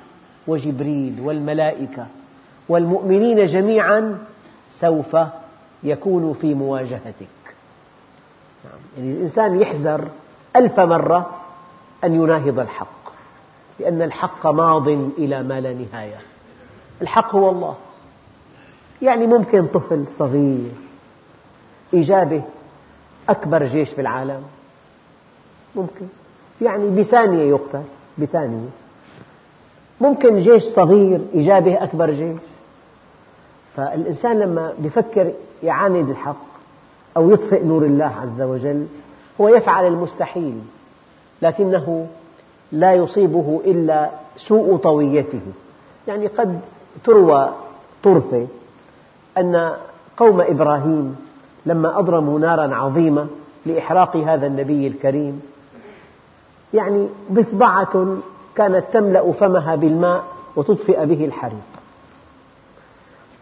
وجبريل 0.46 1.20
والملائكة 1.20 2.06
والمؤمنين 2.68 3.46
جميعا 3.46 4.18
سوف 4.80 5.16
يكون 5.82 6.35
في 6.35 6.54
مواجهتك. 6.54 7.26
يعني 8.96 9.12
الإنسان 9.12 9.61
يحذر 9.61 10.08
ألف 10.56 10.80
مرة 10.80 11.31
أن 12.05 12.14
يناهض 12.14 12.59
الحق 12.61 12.87
لأن 13.81 14.02
الحق 14.02 14.46
ماض 14.46 14.88
إلى 14.88 15.42
ما 15.42 15.61
لا 15.61 15.72
نهاية. 15.72 16.18
الحق 17.02 17.35
هو 17.35 17.50
الله. 17.50 17.74
يعني 19.02 19.26
ممكن 19.26 19.66
طفل 19.66 20.05
صغير 20.18 20.72
إجابة 21.94 22.42
أكبر 23.29 23.64
جيش 23.64 23.90
في 23.90 24.00
العالم. 24.00 24.42
ممكن. 25.74 26.07
يعني 26.62 26.90
بثانية 26.90 27.42
يقتل 27.50 27.83
بثانية. 28.18 28.68
ممكن 30.00 30.38
جيش 30.38 30.62
صغير 30.62 31.20
إجابة 31.35 31.83
أكبر 31.83 32.11
جيش. 32.11 32.40
فالإنسان 33.76 34.38
لما 34.38 34.72
يفكر 34.82 35.32
يعاند 35.62 36.08
الحق 36.10 36.36
أو 37.16 37.30
يطفئ 37.30 37.64
نور 37.64 37.84
الله 37.84 38.12
عز 38.22 38.42
وجل 38.42 38.86
هو 39.40 39.48
يفعل 39.48 39.86
المستحيل 39.86 40.60
لكنه 41.42 42.06
لا 42.72 42.94
يصيبه 42.94 43.60
إلا 43.64 44.10
سوء 44.36 44.76
طويته. 44.76 45.40
يعني 46.08 46.26
قد 46.26 46.60
تروى 47.04 47.50
طرفة 48.02 48.46
أن 49.38 49.72
قوم 50.16 50.40
إبراهيم 50.40 51.16
لما 51.66 51.98
أضرموا 51.98 52.38
نارا 52.38 52.74
عظيمة 52.74 53.26
لإحراق 53.66 54.16
هذا 54.16 54.46
النبي 54.46 54.86
الكريم 54.86 55.42
يعني 56.74 57.08
ضفدعة 57.32 58.16
كانت 58.54 58.84
تملأ 58.92 59.32
فمها 59.32 59.74
بالماء 59.74 60.24
وتطفئ 60.56 61.06
به 61.06 61.24
الحريق. 61.24 61.75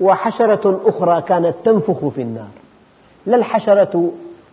وحشرة 0.00 0.80
أخرى 0.84 1.22
كانت 1.22 1.54
تنفخ 1.64 2.08
في 2.08 2.22
النار. 2.22 2.48
لا 3.26 3.36
الحشرة 3.36 4.10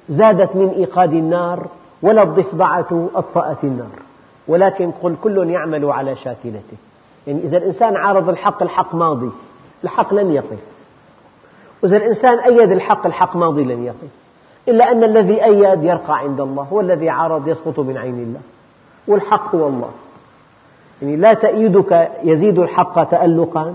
زادت 0.09 0.55
من 0.55 0.69
إيقاد 0.69 1.13
النار 1.13 1.67
ولا 2.01 2.23
الضفدعة 2.23 3.09
أطفأت 3.15 3.63
النار. 3.63 3.99
ولكن 4.47 4.91
قل 4.91 5.15
كل 5.23 5.49
يعمل 5.49 5.85
على 5.85 6.15
شاكلته. 6.15 6.77
يعني 7.27 7.43
إذا 7.43 7.57
الإنسان 7.57 7.95
عارض 7.95 8.29
الحق 8.29 8.63
الحق 8.63 8.95
ماضي. 8.95 9.29
الحق 9.83 10.13
لن 10.13 10.33
يقف 10.33 10.59
وإذا 11.83 11.97
الإنسان 11.97 12.39
أيد 12.39 12.71
الحق 12.71 13.05
الحق 13.05 13.35
ماضي 13.35 13.63
لن 13.63 13.85
يقف 13.85 14.09
إلا 14.67 14.91
أن 14.91 15.03
الذي 15.03 15.43
أيد 15.43 15.83
يرقى 15.83 16.17
عند 16.17 16.39
الله 16.39 16.67
والذي 16.71 17.09
عارض 17.09 17.47
يسقط 17.47 17.79
من 17.79 17.97
عين 17.97 18.13
الله. 18.13 18.39
والحق 19.07 19.55
هو 19.55 19.67
الله. 19.67 19.89
يعني 21.01 21.15
لا 21.15 21.33
تأييدك 21.33 22.11
يزيد 22.23 22.59
الحق 22.59 23.03
تألقا 23.03 23.73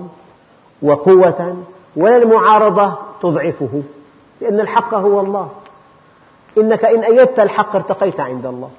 وقوة 0.83 1.65
ولا 1.97 2.17
المعارضة 2.17 2.95
تضعفه 3.23 3.83
لأن 4.41 4.61
الحق 4.61 4.95
هو 4.95 5.21
الله. 5.21 5.51
إنك 6.59 6.85
إن 6.85 7.05
أيدت 7.05 7.39
الحق 7.39 7.77
ارتقيت 7.77 8.21
عند 8.21 8.47
الله 8.47 8.71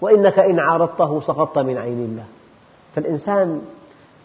وإنك 0.00 0.38
إن 0.38 0.58
عارضته 0.58 1.20
سقطت 1.20 1.58
من 1.58 1.78
عين 1.78 2.04
الله. 2.04 2.24
فالإنسان 2.94 3.62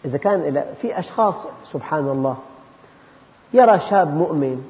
إذا 0.04 0.18
كان 0.18 0.64
في 0.82 0.98
أشخاص 0.98 1.46
سبحان 1.72 2.08
الله 2.08 2.36
يرى 3.52 3.80
شاب 3.90 4.16
مؤمن 4.16 4.64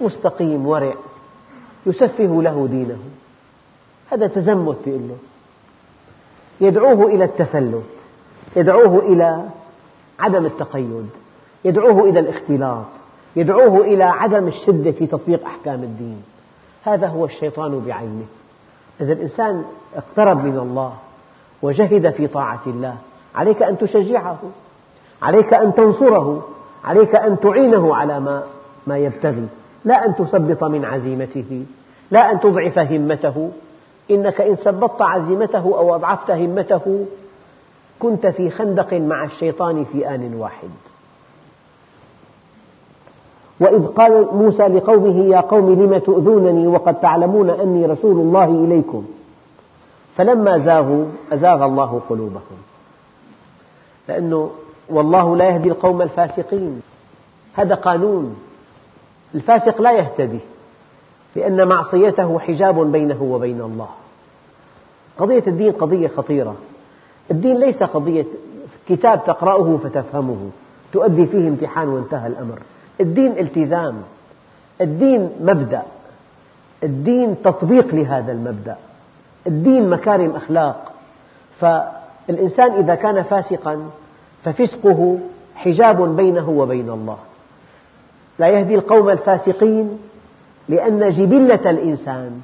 مستقيم 0.00 0.66
ورع 0.66 0.94
يسفه 1.86 2.42
له 2.42 2.66
دينه. 2.70 2.98
هذا 4.10 4.26
تزمت 4.26 4.76
بيقول 4.84 5.08
له 5.08 5.16
يدعوه 6.60 7.06
إلى 7.06 7.24
التفلت 7.24 7.84
يدعوه 8.56 8.98
إلى 8.98 9.48
عدم 10.18 10.46
التقيد. 10.46 11.10
يدعوه 11.64 12.08
إلى 12.08 12.20
الاختلاط 12.20 12.84
يدعوه 13.36 13.80
إلى 13.80 14.04
عدم 14.04 14.48
الشدة 14.48 14.92
في 14.92 15.06
تطبيق 15.06 15.46
أحكام 15.46 15.82
الدين. 15.82 16.22
هذا 16.84 17.06
هو 17.06 17.24
الشيطان 17.24 17.80
بعينه. 17.86 18.26
إذا 19.00 19.12
الإنسان 19.12 19.64
اقترب 19.96 20.44
من 20.44 20.58
الله 20.58 20.92
وجهد 21.62 22.10
في 22.10 22.26
طاعة 22.26 22.60
الله 22.66 22.94
عليك 23.34 23.62
أن 23.62 23.78
تشجعه 23.78 24.38
عليك 25.22 25.54
أن 25.54 25.74
تنصره 25.74 26.48
عليك 26.84 27.14
أن 27.14 27.40
تعينه 27.40 27.94
على 27.94 28.20
ما, 28.20 28.42
ما 28.86 28.98
يبتغي. 28.98 29.46
لا 29.84 30.06
أن 30.06 30.14
تثبط 30.14 30.64
من 30.64 30.84
عزيمته 30.84 31.64
لا 32.10 32.32
أن 32.32 32.40
تضعف 32.40 32.78
همته. 32.78 33.50
إنك 34.10 34.40
إن 34.40 34.54
ثبطت 34.54 35.02
عزيمته 35.02 35.58
أو 35.58 35.94
أضعفت 35.94 36.30
همته 36.30 37.06
كنت 38.00 38.26
في 38.26 38.50
خندق 38.50 38.92
مع 38.92 39.24
الشيطان 39.24 39.84
في 39.84 40.14
آن 40.14 40.34
واحد. 40.34 40.68
وإذ 43.60 43.86
قال 43.86 44.28
موسى 44.32 44.62
لقومه 44.62 45.24
يا 45.24 45.40
قوم 45.40 45.82
لم 45.82 45.98
تؤذونني 45.98 46.66
وقد 46.66 47.00
تعلمون 47.00 47.50
أني 47.50 47.86
رسول 47.86 48.16
الله 48.16 48.44
إليكم؟ 48.44 49.04
فلما 50.16 50.58
زاغوا 50.58 51.04
أزاغ 51.32 51.64
الله 51.64 52.00
قلوبهم. 52.08 52.58
لأنه 54.08 54.50
والله 54.90 55.36
لا 55.36 55.48
يهدي 55.48 55.68
القوم 55.68 56.02
الفاسقين. 56.02 56.82
هذا 57.54 57.74
قانون. 57.74 58.36
الفاسق 59.34 59.80
لا 59.80 59.92
يهتدي 59.92 60.38
لأن 61.36 61.68
معصيته 61.68 62.38
حجاب 62.38 62.92
بينه 62.92 63.22
وبين 63.22 63.60
الله. 63.60 63.88
قضية 65.18 65.42
الدين 65.46 65.72
قضية 65.72 66.08
خطيرة. 66.08 66.54
الدين 67.30 67.56
ليس 67.60 67.82
قضية 67.82 68.26
كتاب 68.88 69.24
تقرأه 69.24 69.78
فتفهمه. 69.84 70.50
تؤدي 70.92 71.26
فيه 71.26 71.48
امتحان 71.48 71.88
وانتهى 71.88 72.26
الأمر. 72.26 72.58
الدين 73.00 73.38
التزام 73.38 74.02
الدين 74.80 75.30
مبدأ 75.40 75.82
الدين 76.82 77.42
تطبيق 77.42 77.94
لهذا 77.94 78.32
المبدأ 78.32 78.76
الدين 79.46 79.90
مكارم 79.90 80.36
أخلاق. 80.36 80.92
فالإنسان 81.60 82.72
إذا 82.72 82.94
كان 82.94 83.22
فاسقا 83.22 83.90
ففسقه 84.44 85.18
حجاب 85.54 86.16
بينه 86.16 86.50
وبين 86.50 86.90
الله. 86.90 87.18
لا 88.38 88.48
يهدي 88.48 88.74
القوم 88.74 89.10
الفاسقين 89.10 89.98
لأن 90.68 91.10
جبلة 91.10 91.70
الإنسان 91.70 92.40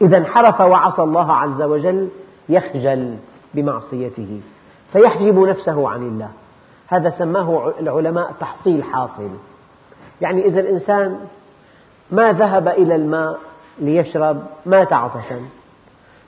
إذا 0.00 0.18
انحرف 0.18 0.60
وعصى 0.60 1.02
الله 1.02 1.32
عز 1.32 1.62
وجل 1.62 2.08
يخجل 2.48 3.16
بمعصيته 3.54 4.40
فيحجب 4.92 5.38
نفسه 5.38 5.88
عن 5.88 6.02
الله. 6.02 6.28
هذا 6.88 7.10
سماه 7.10 7.72
العلماء 7.80 8.32
تحصيل 8.40 8.84
حاصل. 8.84 9.30
يعني 10.20 10.46
إذا 10.46 10.60
الإنسان 10.60 11.20
ما 12.10 12.32
ذهب 12.32 12.68
إلى 12.68 12.94
الماء 12.94 13.38
ليشرب 13.78 14.42
مات 14.66 14.92
عطشا. 14.92 15.40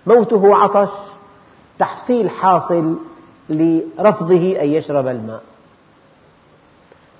موته 0.06 0.56
عطش 0.56 0.90
تحصيل 1.78 2.30
حاصل 2.30 2.96
لرفضه 3.48 4.60
أن 4.60 4.68
يشرب 4.68 5.06
الماء. 5.06 5.42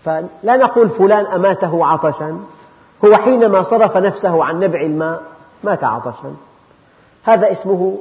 فلا 0.04 0.56
نقول 0.56 0.88
فلان 0.88 1.26
أماته 1.26 1.86
عطشا 1.86 2.40
هو 3.04 3.16
حينما 3.16 3.62
صرف 3.62 3.96
نفسه 3.96 4.44
عن 4.44 4.60
نبع 4.60 4.80
الماء 4.80 5.22
مات 5.64 5.84
عطشا. 5.84 6.34
هذا 7.24 7.52
اسمه 7.52 7.98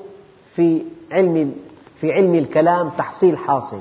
في 0.56 0.84
علم 1.12 1.56
في 2.00 2.14
علم 2.14 2.36
الكلام 2.36 2.90
تحصيل 2.90 3.38
حاصل. 3.38 3.80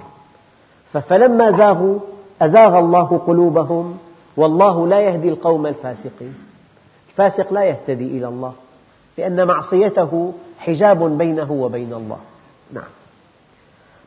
فلما 0.92 1.50
زاغوا 1.50 1.98
أزاغ 2.42 2.78
الله 2.78 3.20
قلوبهم 3.26 3.98
والله 4.36 4.86
لا 4.86 5.00
يهدي 5.00 5.28
القوم 5.28 5.66
الفاسقين. 5.66 6.34
الفاسق 7.10 7.52
لا 7.52 7.64
يهتدي 7.64 8.06
إلى 8.06 8.28
الله 8.28 8.52
لأن 9.18 9.46
معصيته 9.46 10.32
حجاب 10.58 11.18
بينه 11.18 11.52
وبين 11.52 11.92
الله. 11.92 12.18
نعم. 12.72 12.88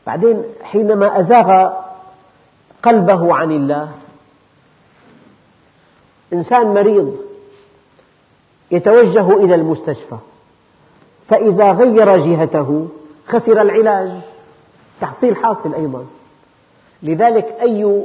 بعدين 0.06 0.42
حينما 0.62 1.20
أزاغ 1.20 1.72
قلبه 2.82 3.34
عن 3.34 3.50
الله 3.50 3.88
إنسان 6.32 6.66
مريض 6.66 7.16
يتوجه 8.70 9.44
إلى 9.44 9.54
المستشفى 9.54 10.16
فإذا 11.28 11.72
غير 11.72 12.16
جهته 12.16 12.88
خسر 13.28 13.62
العلاج 13.62 14.10
تحصيل 15.00 15.36
حاصل 15.36 15.74
أيضا. 15.74 16.06
لذلك 17.02 17.44
أي 17.44 18.04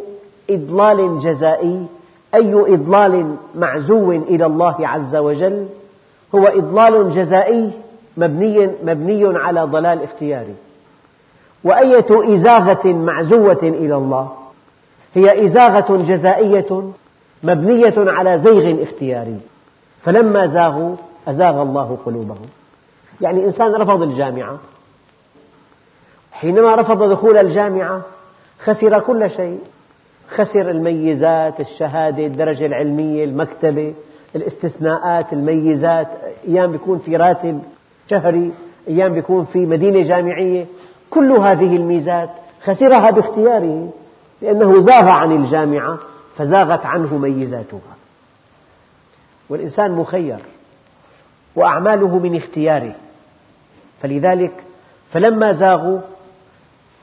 إضلال 0.49 1.19
جزائي 1.19 1.86
أي 2.35 2.73
إضلال 2.73 3.35
معزو 3.55 4.11
إلى 4.11 4.45
الله 4.45 4.87
عز 4.87 5.15
وجل 5.15 5.67
هو 6.35 6.47
إضلال 6.47 7.11
جزائي 7.11 7.71
مبني, 8.17 8.69
مبني 8.83 9.37
على 9.39 9.61
ضلال 9.61 10.03
اختياري. 10.03 10.55
وأية 11.63 12.35
إزاغة 12.35 12.87
معزوة 12.93 13.59
إلى 13.63 13.95
الله؟ 13.95 14.29
هي 15.15 15.45
إزاغة 15.45 15.97
جزائية 15.97 16.91
مبنية 17.43 17.93
على 17.97 18.39
زيغ 18.39 18.83
اختياري. 18.83 19.39
فلما 20.03 20.47
زاغوا 20.47 20.95
أزاغ 21.27 21.61
الله 21.61 21.97
قلوبهم. 22.05 22.45
يعني 23.21 23.45
إنسان 23.45 23.75
رفض 23.75 24.01
الجامعة. 24.01 24.57
حينما 26.31 26.75
رفض 26.75 27.03
دخول 27.03 27.37
الجامعة 27.37 28.01
خسر 28.63 28.99
كل 28.99 29.31
شيء. 29.31 29.59
خسر 30.29 30.69
الميزات 30.69 31.59
الشهادة 31.59 32.25
الدرجة 32.25 32.65
العلمية 32.65 33.23
المكتبة 33.25 33.93
الاستثناءات 34.35 35.33
الميزات 35.33 36.07
أيام 36.47 36.73
يكون 36.73 36.99
في 36.99 37.15
راتب 37.15 37.61
شهري 38.09 38.51
أيام 38.87 39.15
يكون 39.15 39.45
في 39.45 39.59
مدينة 39.59 40.07
جامعية. 40.07 40.65
كل 41.09 41.31
هذه 41.31 41.75
الميزات 41.75 42.29
خسرها 42.63 43.11
باختياره 43.11 43.93
لأنه 44.41 44.81
زاغ 44.81 45.07
عن 45.07 45.31
الجامعة 45.31 45.99
فزاغت 46.35 46.85
عنه 46.85 47.17
ميزاتها. 47.17 47.95
والإنسان 49.49 49.91
مخير 49.91 50.39
وأعماله 51.55 52.19
من 52.19 52.35
اختياره. 52.35 52.95
فلذلك 54.01 54.63
فلما 55.11 55.51
زاغوا 55.51 55.99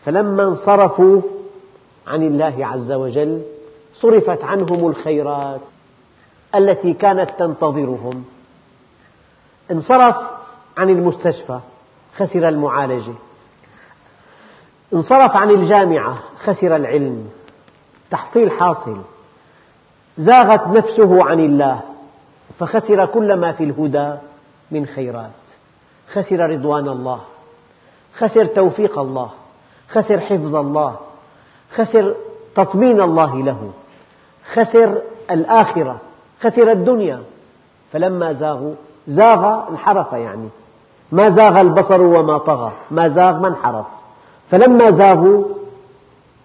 فلما 0.04 0.42
انصرفوا 0.42 1.22
عن 2.06 2.22
الله 2.22 2.66
عز 2.66 2.92
وجل 2.92 3.42
صرفت 3.94 4.44
عنهم 4.44 4.88
الخيرات 4.88 5.60
التي 6.54 6.92
كانت 6.92 7.30
تنتظرهم. 7.38 8.24
انصرف 9.70 10.16
عن 10.76 10.90
المستشفى 10.90 11.58
خسر 12.16 12.48
المعالجة. 12.48 13.12
انصرف 14.94 15.36
عن 15.36 15.50
الجامعة 15.50 16.18
خسر 16.44 16.76
العلم. 16.76 17.28
تحصيل 18.10 18.50
حاصل. 18.50 18.96
زاغت 20.18 20.66
نفسه 20.66 21.24
عن 21.24 21.40
الله 21.40 21.80
فخسر 22.58 23.06
كل 23.06 23.34
ما 23.34 23.52
في 23.52 23.64
الهدى 23.64 24.14
من 24.70 24.86
خيرات. 24.86 25.30
خسر 26.12 26.50
رضوان 26.50 26.88
الله 26.88 27.20
خسر 28.16 28.44
توفيق 28.44 28.98
الله 28.98 29.30
خسر 29.88 30.20
حفظ 30.20 30.56
الله. 30.56 31.05
خسر 31.76 32.14
تطمين 32.54 33.00
الله 33.00 33.42
له 33.42 33.70
خسر 34.54 34.98
الآخرة 35.30 35.96
خسر 36.40 36.70
الدنيا. 36.70 37.22
فلما 37.92 38.32
زاغوا 38.32 38.74
زاغ 39.06 39.68
انحرف 39.70 40.12
يعني. 40.12 40.48
ما 41.12 41.30
زاغ 41.30 41.60
البصر 41.60 42.02
وما 42.02 42.38
طغى 42.38 42.72
ما 42.90 43.08
زاغ 43.08 43.40
ما 43.40 43.48
انحرف. 43.48 43.86
فلما 44.50 44.90
زاغوا 44.90 45.44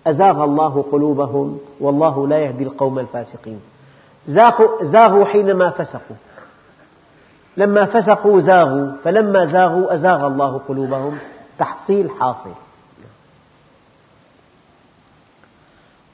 أزاغ 0.08 0.44
الله 0.44 0.86
قلوبهم 0.92 1.60
والله 1.80 2.28
لا 2.28 2.40
يهدي 2.40 2.64
القوم 2.64 3.00
الفاسقين. 3.00 3.60
زاغوا 4.82 5.26
حينما 5.26 5.70
فسقوا. 5.70 6.16
لما 7.58 7.86
فسقوا 7.86 8.40
زاغوا 8.40 8.92
فلما 9.04 9.46
زاغوا 9.46 9.94
أزاغ 9.94 10.28
الله 10.28 10.62
قلوبهم. 10.68 11.18
تحصيل 11.60 12.10
حاصل. 12.20 12.50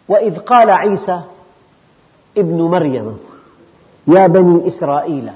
وإذ 0.08 0.38
قال 0.40 0.70
عيسى 0.70 1.22
ابن 2.38 2.62
مريم 2.62 3.18
يا 4.08 4.28
بني 4.28 4.68
إسرائيل 4.68 5.32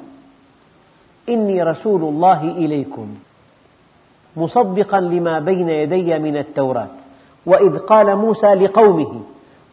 إني 1.30 1.64
رسول 1.64 2.04
الله 2.04 2.42
إليكم 2.44 3.16
مصدقا 4.38 5.00
لما 5.00 5.40
بين 5.40 5.70
يدي 5.70 6.20
من 6.20 6.38
التوراة 6.38 6.88
وإذ 7.46 7.78
قال 7.78 8.16
موسى 8.16 8.54
لقومه 8.54 9.22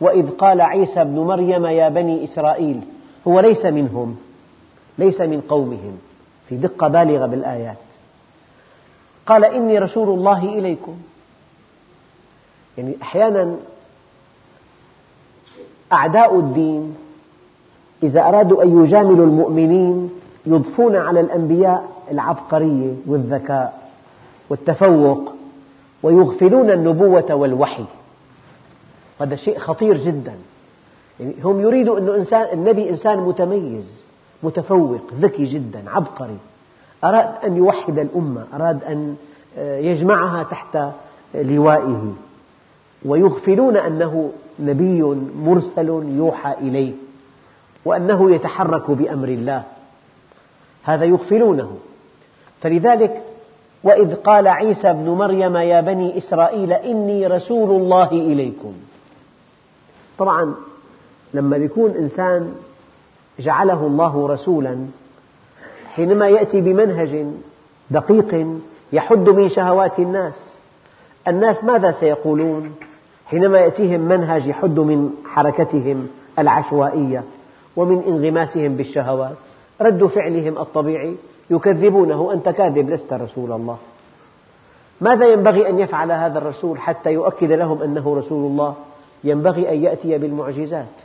وإذ 0.01 0.31
قال 0.31 0.61
عيسى 0.61 1.01
ابن 1.01 1.19
مريم 1.19 1.67
يا 1.67 1.89
بني 1.89 2.25
إسرائيل 2.25 2.81
هو 3.29 3.41
ليس 3.41 3.67
منهم 3.67 4.17
ليس 4.99 5.21
من 5.21 5.41
قومهم. 5.41 5.99
في 6.49 6.57
دقة 6.57 6.89
بالغة 6.89 7.27
بالآيات. 7.27 7.77
قال 9.27 9.45
إني 9.45 9.79
رسول 9.79 10.19
الله 10.19 10.45
إليكم. 10.45 10.97
يعني 12.79 12.97
أحيانا 13.03 13.57
أعداء 15.93 16.39
الدين. 16.39 16.95
إذا 18.03 18.21
أرادوا 18.21 18.63
أن 18.63 18.85
يجاملوا 18.85 19.27
المؤمنين 19.27 20.11
يضفون 20.47 20.97
على 20.97 21.21
الأنبياء 21.21 21.89
العبقرية 22.11 22.95
والذكاء 23.07 23.89
والتفوق 24.51 25.33
ويغفلون 26.03 26.71
النبوة 26.71 27.35
والوحي. 27.35 27.85
هذا 29.21 29.37
شيء 29.37 29.59
خطير 29.59 29.97
جدا. 29.97 30.35
يعني 31.21 31.35
هم 31.45 31.61
يريدوا 31.61 31.99
أن 31.99 32.09
إنسان 32.09 32.47
النبي 32.53 32.91
إنسان 32.91 33.19
متميز 33.19 34.09
متفوق 34.43 35.01
ذكي 35.21 35.45
جدا 35.45 35.91
عبقري. 35.91 36.37
أراد 37.05 37.29
أن 37.45 37.57
يوحد 37.57 37.99
الأمة 37.99 38.45
أراد 38.55 38.85
أن 38.85 39.17
آه، 39.59 39.79
يجمعها 39.79 40.43
تحت 40.43 40.79
لوائه. 41.35 42.13
ويغفلون 43.05 43.77
أنه 43.77 44.33
نبي 44.61 45.03
مرسل 45.45 45.89
يوحى 46.17 46.55
إليه 46.61 46.93
وأنه 47.85 48.35
يتحرك 48.35 48.91
بأمر 48.91 49.29
الله. 49.29 49.63
هذا 50.83 51.05
يغفلونه 51.05 51.77
فلذلك 52.61 53.23
وإذ 53.85 54.15
قال 54.15 54.49
عيسى 54.49 54.91
ابن 54.91 55.11
مريم 55.11 55.57
يا 55.57 55.81
بني 55.81 56.19
إسرائيل 56.19 56.73
إني 56.73 57.27
رسول 57.27 57.83
الله 57.83 58.11
إليكم. 58.11 58.73
طبعا 60.19 60.55
لما 61.35 61.57
يكون 61.57 61.91
إنسان 61.91 62.55
جعله 63.39 63.87
الله 63.87 64.29
رسولا 64.29 64.87
حينما 65.95 66.29
يأتي 66.29 66.61
بمنهج 66.61 67.27
دقيق 67.91 68.47
يحد 68.93 69.29
من 69.29 69.49
شهوات 69.49 69.99
الناس 69.99 70.61
الناس 71.29 71.65
ماذا 71.65 71.93
سيقولون؟ 71.93 72.75
حينما 73.31 73.59
يأتيهم 73.59 74.01
منهج 74.01 74.47
يحد 74.47 74.79
من 74.79 75.11
حركتهم 75.27 76.07
العشوائية 76.39 77.25
ومن 77.77 78.03
انغماسهم 78.03 78.77
بالشهوات 78.77 79.37
رد 79.81 80.07
فعلهم 80.07 80.59
الطبيعي 80.59 81.15
يكذبونه 81.51 82.33
أنت 82.33 82.49
كاذب 82.49 82.91
لست 82.91 83.13
رسول 83.13 83.53
الله. 83.53 83.77
ماذا 85.01 85.27
ينبغي 85.27 85.69
أن 85.69 85.79
يفعل 85.79 86.13
هذا 86.13 86.39
الرسول 86.39 86.79
حتى 86.79 87.11
يؤكد 87.11 87.53
لهم 87.53 87.83
أنه 87.83 88.17
رسول 88.17 88.51
الله؟ 88.51 88.75
ينبغي 89.25 89.71
أن 89.71 89.83
يأتي 89.83 90.19
بالمعجزات 90.19 91.03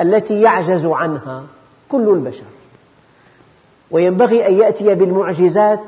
التي 0.00 0.40
يعجز 0.40 0.86
عنها 0.86 1.42
كل 1.88 2.08
البشر. 2.08 2.46
وينبغي 3.90 4.46
أن 4.48 4.54
يأتي 4.54 4.94
بالمعجزات 4.94 5.84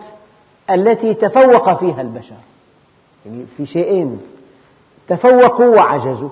التي 0.70 1.14
تفوق 1.14 1.74
فيها 1.74 2.00
البشر. 2.00 2.36
يعني 3.26 3.44
في 3.56 3.66
شيئين 3.66 4.20
تفوقوا 5.08 5.76
وعجزوا. 5.76 6.30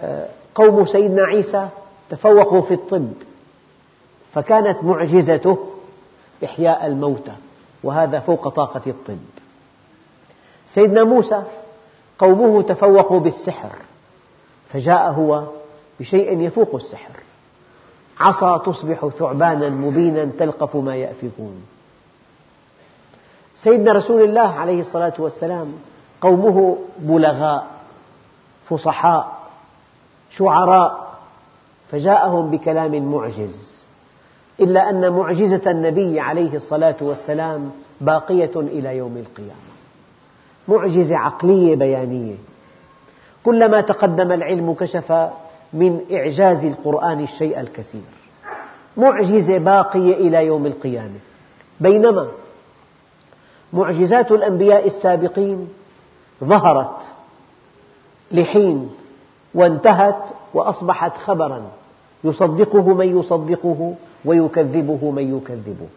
آه، 0.00 0.28
قوم 0.54 0.86
سيدنا 0.86 1.22
عيسى 1.22 1.68
تفوقوا 2.10 2.62
في 2.62 2.74
الطب 2.74 3.12
فكانت 4.34 4.84
معجزته 4.84 5.58
إحياء 6.44 6.86
الموتى 6.86 7.32
وهذا 7.82 8.20
فوق 8.20 8.48
طاقة 8.48 8.82
الطب. 8.86 9.18
سيدنا 10.74 11.04
موسى 11.04 11.42
قومه 12.18 12.62
تفوقوا 12.62 13.20
بالسحر 13.20 13.72
فجاء 14.72 15.10
هو 15.10 15.44
بشيء 16.00 16.40
يفوق 16.40 16.74
السحر. 16.74 17.14
عصا 18.20 18.58
تصبح 18.58 19.08
ثعبانا 19.08 19.68
مبينا 19.68 20.30
تلقف 20.38 20.76
ما 20.76 20.96
يأفكون. 20.96 21.62
سيدنا 23.56 23.92
رسول 23.92 24.22
الله 24.22 24.60
عليه 24.60 24.80
الصلاة 24.80 25.14
والسلام 25.18 25.74
قومه 26.24 26.76
بلغاء 26.98 27.66
فصحاء 28.68 29.38
شعراء 30.30 31.04
فجاءهم 31.90 32.50
بكلام 32.50 33.12
معجز. 33.12 33.86
إلا 34.60 34.90
أن 34.90 35.12
معجزة 35.12 35.70
النبي 35.70 36.20
عليه 36.20 36.56
الصلاة 36.56 36.96
والسلام 37.00 37.70
باقية 38.00 38.50
إلى 38.56 38.96
يوم 38.96 39.16
القيامة. 39.16 39.74
معجزة 40.68 41.16
عقلية 41.16 41.76
بيانية. 41.76 42.34
كلما 43.44 43.80
تقدم 43.80 44.32
العلم 44.32 44.74
كشف 44.74 45.12
من 45.72 46.00
إعجاز 46.12 46.64
القرآن 46.64 47.20
الشيء 47.22 47.60
الكثير. 47.60 48.10
معجزة 48.96 49.58
باقية 49.58 50.14
إلى 50.14 50.46
يوم 50.46 50.66
القيامة. 50.66 51.20
بينما 51.80 52.28
معجزات 53.72 54.32
الأنبياء 54.32 54.86
السابقين 54.86 55.68
ظهرت 56.44 56.96
لحين 58.32 58.90
وانتهت 59.54 60.22
وأصبحت 60.54 61.16
خبرا. 61.16 61.62
يصدقه 62.24 62.94
من 62.94 63.18
يصدقه 63.18 63.94
ويكذبه 64.24 65.10
من 65.10 65.36
يكذبه. 65.36 65.88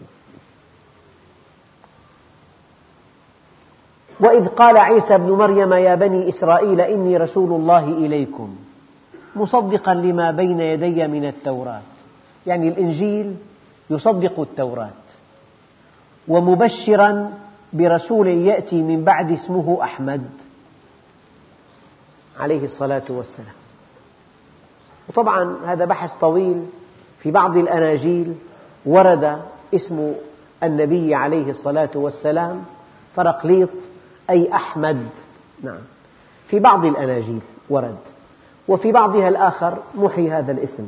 وإذ 4.19 4.47
قال 4.47 4.77
عيسى 4.77 5.17
بن 5.17 5.31
مريم 5.31 5.73
يا 5.73 5.95
بني 5.95 6.29
إسرائيل 6.29 6.81
إني 6.81 7.17
رسول 7.17 7.61
الله 7.61 7.83
إليكم 7.83 8.55
مصدقا 9.35 9.93
لما 9.93 10.31
بين 10.31 10.59
يدي 10.59 11.07
من 11.07 11.25
التوراة. 11.25 11.81
يعني 12.47 12.67
الإنجيل 12.67 13.35
يصدق 13.89 14.39
التوراة. 14.39 14.89
ومبشرا 16.27 17.33
برسول 17.73 18.27
يأتي 18.27 18.81
من 18.81 19.03
بعد 19.03 19.31
اسمه 19.31 19.79
أحمد. 19.83 20.29
عليه 22.39 22.63
الصلاة 22.63 23.03
والسلام. 23.09 23.55
وطبعا 25.09 25.57
هذا 25.65 25.85
بحث 25.85 26.13
طويل 26.13 26.65
في 27.19 27.31
بعض 27.31 27.57
الأناجيل 27.57 28.35
ورد 28.85 29.41
اسم 29.75 30.13
النبي 30.63 31.15
عليه 31.15 31.49
الصلاة 31.49 31.89
والسلام 31.95 32.65
فرقليط 33.15 33.69
أي 34.29 34.53
أحمد. 34.53 35.09
نعم. 35.63 35.81
في 36.47 36.59
بعض 36.59 36.85
الأناجيل 36.85 37.39
ورد. 37.69 37.97
وفي 38.67 38.91
بعضها 38.91 39.29
الآخر 39.29 39.77
محي 39.95 40.29
هذا 40.29 40.51
الاسم. 40.51 40.87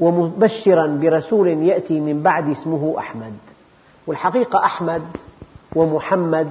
ومبشرا 0.00 0.86
برسول 0.86 1.48
يأتي 1.48 2.00
من 2.00 2.22
بعد 2.22 2.50
اسمه 2.50 2.94
أحمد. 2.98 3.34
والحقيقة 4.06 4.64
أحمد 4.64 5.02
ومحمد 5.76 6.50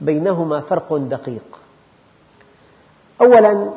بينهما 0.00 0.60
فرق 0.60 0.96
دقيق. 0.96 1.58
أولا 3.20 3.70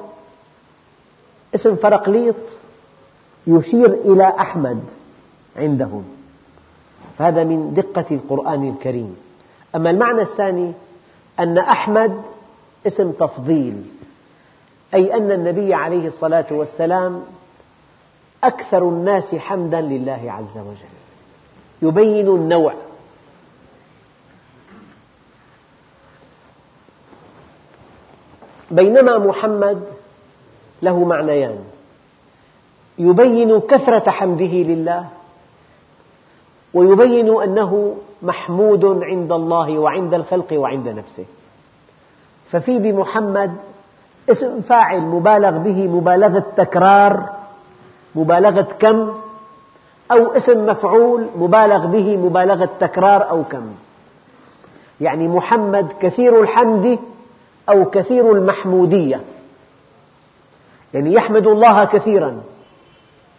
اسم 1.55 1.75
فرقليط 1.75 2.35
يشير 3.47 3.93
إلى 3.93 4.33
أحمد 4.39 4.83
عندهم. 5.57 6.03
هذا 7.19 7.43
من 7.43 7.73
دقة 7.73 8.05
القرآن 8.11 8.69
الكريم. 8.69 9.17
أما 9.75 9.89
المعنى 9.89 10.21
الثاني 10.21 10.73
أن 11.39 11.57
أحمد 11.57 12.21
اسم 12.87 13.11
تفضيل 13.11 13.83
أي 14.93 15.13
أن 15.13 15.31
النبي 15.31 15.73
عليه 15.73 16.07
الصلاة 16.07 16.45
والسلام 16.51 17.23
أكثر 18.43 18.89
الناس 18.89 19.35
حمدا 19.35 19.81
لله 19.81 20.31
عز 20.31 20.57
وجل. 20.57 20.95
يبين 21.81 22.27
النوع. 22.27 22.73
بينما 28.71 29.17
محمد 29.17 29.81
له 30.81 31.05
معنيان. 31.05 31.57
يبين 32.99 33.59
كثرة 33.59 34.09
حمده 34.09 34.45
لله 34.45 35.05
ويبين 36.73 37.41
أنه 37.41 37.95
محمود 38.21 38.85
عند 39.03 39.31
الله 39.31 39.79
وعند 39.79 40.13
الخلق 40.13 40.53
وعند 40.53 40.87
نفسه. 40.87 41.25
ففي 42.51 42.79
بمحمد 42.79 43.55
اسم 44.29 44.61
فاعل 44.61 45.01
مبالغ 45.01 45.57
به 45.57 45.87
مبالغة 45.87 46.43
تكرار 46.57 47.29
مبالغة 48.15 48.67
كم 48.79 49.11
أو 50.11 50.31
اسم 50.31 50.65
مفعول 50.65 51.27
مبالغ 51.35 51.85
به 51.85 52.17
مبالغة 52.17 52.69
تكرار 52.79 53.29
أو 53.29 53.43
كم. 53.43 53.67
يعني 55.01 55.27
محمد 55.27 55.87
كثير 56.01 56.41
الحمد 56.41 56.99
أو 57.69 57.85
كثير 57.85 58.31
المحمودية. 58.31 59.21
يعني 60.93 61.13
يحمد 61.13 61.47
الله 61.47 61.85
كثيرا 61.85 62.43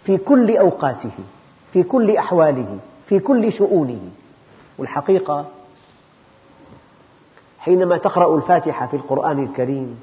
في 0.04 0.16
كل 0.18 0.56
أوقاته 0.56 1.10
في 1.72 1.82
كل 1.82 2.16
أحواله 2.16 2.78
في 3.06 3.18
كل 3.18 3.52
شؤونه. 3.52 4.00
والحقيقة 4.78 5.44
حينما 7.58 7.96
تقرأ 7.96 8.36
الفاتحة 8.36 8.86
في 8.86 8.96
القرآن 8.96 9.42
الكريم 9.44 10.00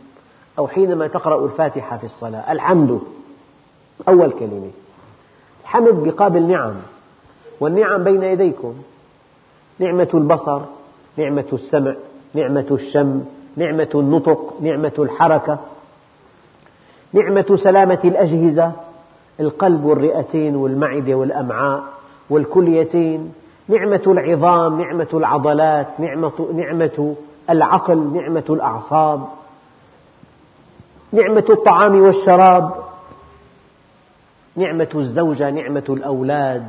أو 0.59 0.67
حينما 0.67 1.07
تقرأ 1.07 1.45
الفاتحة 1.45 1.97
في 1.97 2.03
الصلاة 2.03 2.51
الحمد 2.51 3.01
أول 4.07 4.31
كلمة. 4.31 4.71
الحمد 5.63 5.93
بقابل 5.93 6.41
نعم 6.47 6.73
والنعم 7.59 8.03
بين 8.03 8.23
يديكم. 8.23 8.73
نعمة 9.79 10.07
البصر 10.13 10.61
نعمة 11.17 11.45
السمع 11.53 11.95
نعمة 12.33 12.67
الشم 12.71 13.25
نعمة 13.57 13.89
النطق 13.95 14.53
نعمة 14.61 14.93
الحركة 14.99 15.59
نعمة 17.13 17.59
سلامة 17.63 17.99
الأجهزة 18.03 18.71
القلب 19.39 19.83
والرئتين 19.85 20.55
والمعدة 20.55 21.13
والأمعاء 21.15 21.83
والكليتين 22.29 23.33
نعمة 23.67 24.01
العظام 24.07 24.81
نعمة 24.81 25.07
العضلات 25.13 25.87
نعمة, 25.99 26.47
نعمة 26.55 27.15
العقل 27.49 27.97
نعمة 27.97 28.43
الأعصاب 28.49 29.25
نعمة 31.11 31.45
الطعام 31.49 32.01
والشراب 32.01 32.71
نعمة 34.55 34.89
الزوجة 34.95 35.49
نعمة 35.49 35.83
الأولاد. 35.89 36.67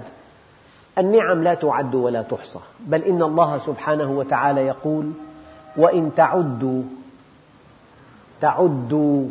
النعم 0.98 1.42
لا 1.42 1.54
تعد 1.54 1.94
ولا 1.94 2.22
تحصى 2.22 2.58
بل 2.80 3.02
إن 3.02 3.22
الله 3.22 3.58
سبحانه 3.58 4.10
وتعالى 4.10 4.60
يقول 4.66 5.10
وإن 5.76 6.10
تعدوا 6.16 6.82
تعدوا 8.40 9.26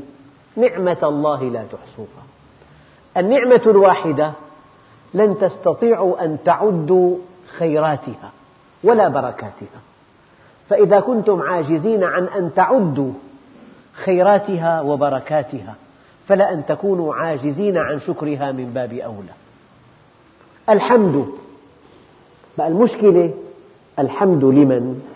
نعمة 0.56 0.97
الله 1.03 1.43
لا 1.43 1.63
تحصوها. 1.71 2.23
النعمة 3.17 3.62
الواحدة 3.67 4.32
لن 5.13 5.38
تستطيعوا 5.38 6.25
أن 6.25 6.38
تعدوا 6.45 7.17
خيراتها 7.58 8.32
ولا 8.84 9.08
بركاتها. 9.08 9.82
فإذا 10.69 10.99
كنتم 10.99 11.41
عاجزين 11.41 12.03
عن 12.03 12.23
أن 12.27 12.53
تعدوا 12.56 13.12
خيراتها 13.93 14.82
وبركاتها 14.82 15.75
فلا 16.27 16.53
أن 16.53 16.65
تكونوا 16.65 17.15
عاجزين 17.15 17.77
عن 17.77 17.99
شكرها 17.99 18.51
من 18.51 18.71
باب 18.73 18.93
أولى. 18.93 19.34
الحمد 20.69 21.27
بقى 22.58 22.67
المشكلة؟ 22.67 23.34
الحمد 23.99 24.43
لمن؟ 24.43 25.12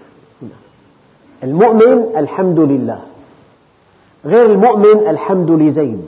المؤمن 1.43 2.17
الحمد 2.17 2.60
لله. 2.60 3.00
غير 4.26 4.45
المؤمن 4.45 5.08
الحمد 5.08 5.52
لزيد 5.52 6.06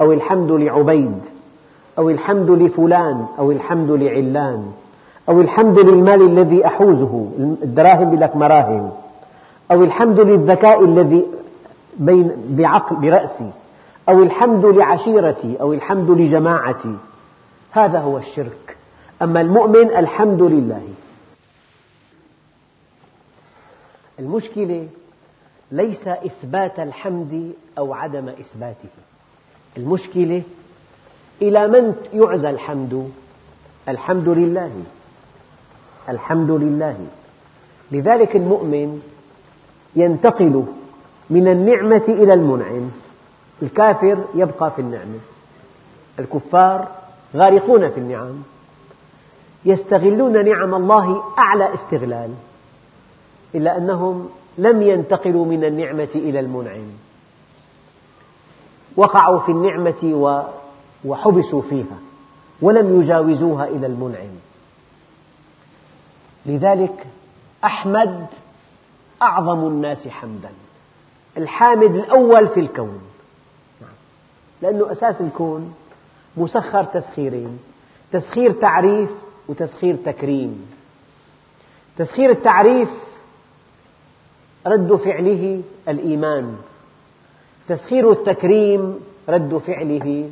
أو 0.00 0.12
الحمد 0.12 0.52
لعبيد 0.52 1.20
أو 1.98 2.10
الحمد 2.10 2.50
لفلان 2.50 3.26
أو 3.38 3.50
الحمد 3.50 3.90
لعلان 3.90 4.64
أو 5.28 5.40
الحمد 5.40 5.78
للمال 5.78 6.22
الذي 6.22 6.66
أحوزه 6.66 7.26
الدراهم 7.38 8.14
لك 8.14 8.36
مراهم 8.36 8.90
أو 9.70 9.84
الحمد 9.84 10.20
للذكاء 10.20 10.84
الذي 10.84 11.26
بين 11.98 12.30
بعقل 12.48 12.96
برأسي 12.96 13.50
أو 14.08 14.22
الحمد 14.22 14.66
لعشيرتي 14.66 15.56
أو 15.60 15.72
الحمد 15.72 16.10
لجماعتي. 16.10 16.94
هذا 17.70 17.98
هو 17.98 18.18
الشرك. 18.18 18.76
أما 19.22 19.40
المؤمن 19.40 19.90
الحمد 19.96 20.42
لله. 20.42 20.82
المشكلة 24.20 24.88
ليس 25.72 26.08
إثبات 26.08 26.80
الحمد 26.80 27.52
أو 27.78 27.94
عدم 27.94 28.28
إثباته. 28.28 28.88
المشكلة 29.76 30.42
إلى 31.42 31.68
من 31.68 31.94
يعزى 32.14 32.50
الحمد؟ 32.50 33.10
الحمد 33.88 34.28
لله. 34.28 34.70
الحمد 36.08 36.50
لله. 36.50 36.96
لذلك 37.92 38.36
المؤمن 38.36 39.02
ينتقل 39.96 40.64
من 41.30 41.48
النعمة 41.48 42.04
إلى 42.08 42.34
المنعم. 42.34 42.90
الكافر 43.62 44.24
يبقى 44.34 44.70
في 44.70 44.82
النعمة. 44.82 45.18
الكفار 46.18 46.88
غارقون 47.36 47.90
في 47.90 48.00
النعم. 48.00 48.42
يستغلون 49.64 50.44
نعم 50.44 50.74
الله 50.74 51.22
أعلى 51.38 51.74
استغلال. 51.74 52.30
إلا 53.54 53.76
أنهم 53.76 54.28
لم 54.58 54.82
ينتقلوا 54.82 55.46
من 55.46 55.64
النعمة 55.64 56.10
إلى 56.14 56.40
المنعم. 56.40 56.86
وقعوا 58.96 59.40
في 59.40 59.52
النعمة 59.52 60.38
وحبسوا 61.04 61.62
فيها 61.62 61.98
ولم 62.62 63.00
يجاوزوها 63.00 63.68
إلى 63.68 63.86
المنعم. 63.86 64.30
لذلك 66.46 67.06
أحمد 67.64 68.26
أعظم 69.22 69.66
الناس 69.66 70.08
حمدا 70.08 70.50
الحامد 71.36 71.94
الأول 71.94 72.48
في 72.48 72.60
الكون. 72.60 73.00
لأن 74.62 74.90
أساس 74.90 75.20
الكون 75.20 75.74
مسخر 76.36 76.84
تسخيرين 76.84 77.58
تسخير 78.12 78.52
تعريف 78.52 79.10
وتسخير 79.48 79.96
تكريم. 79.96 80.70
تسخير 81.98 82.30
التعريف 82.30 82.88
رد 84.66 84.96
فعله 84.96 85.62
الإيمان. 85.88 86.56
تسخير 87.68 88.12
التكريم 88.12 89.00
رد 89.28 89.56
فعله 89.66 90.30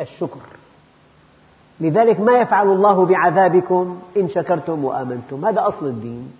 الشكر. 0.00 0.40
لذلك 1.80 2.20
ما 2.20 2.40
يفعل 2.40 2.66
الله 2.66 3.06
بعذابكم 3.06 4.00
إن 4.16 4.28
شكرتم 4.28 4.84
وآمنتم. 4.84 5.44
هذا 5.44 5.68
أصل 5.68 5.86
الدين. 5.86 6.32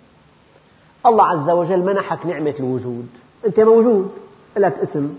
الله 1.05 1.25
عز 1.25 1.49
وجل 1.49 1.83
منحك 1.83 2.25
نعمة 2.25 2.55
الوجود. 2.59 3.07
أنت 3.45 3.59
موجود 3.59 4.11
لك 4.57 4.73
اسم. 4.79 5.15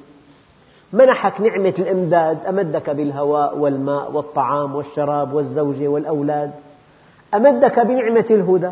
منحك 0.93 1.41
نعمة 1.41 1.75
الإمداد 1.79 2.47
أمدك 2.47 2.91
بالهواء 2.91 3.59
والماء 3.59 4.13
والطعام 4.13 4.75
والشراب 4.75 5.33
والزوجة 5.33 5.89
والأولاد. 5.89 6.53
أمدك 7.35 7.81
بنعمة 7.81 8.27
الهدى. 8.31 8.71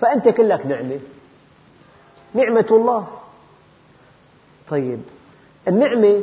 فأنت 0.00 0.28
كلك 0.28 0.66
نعمة. 0.66 0.98
نعمة 2.34 2.66
الله. 2.70 3.06
طيب 4.70 5.00
النعمة 5.68 6.22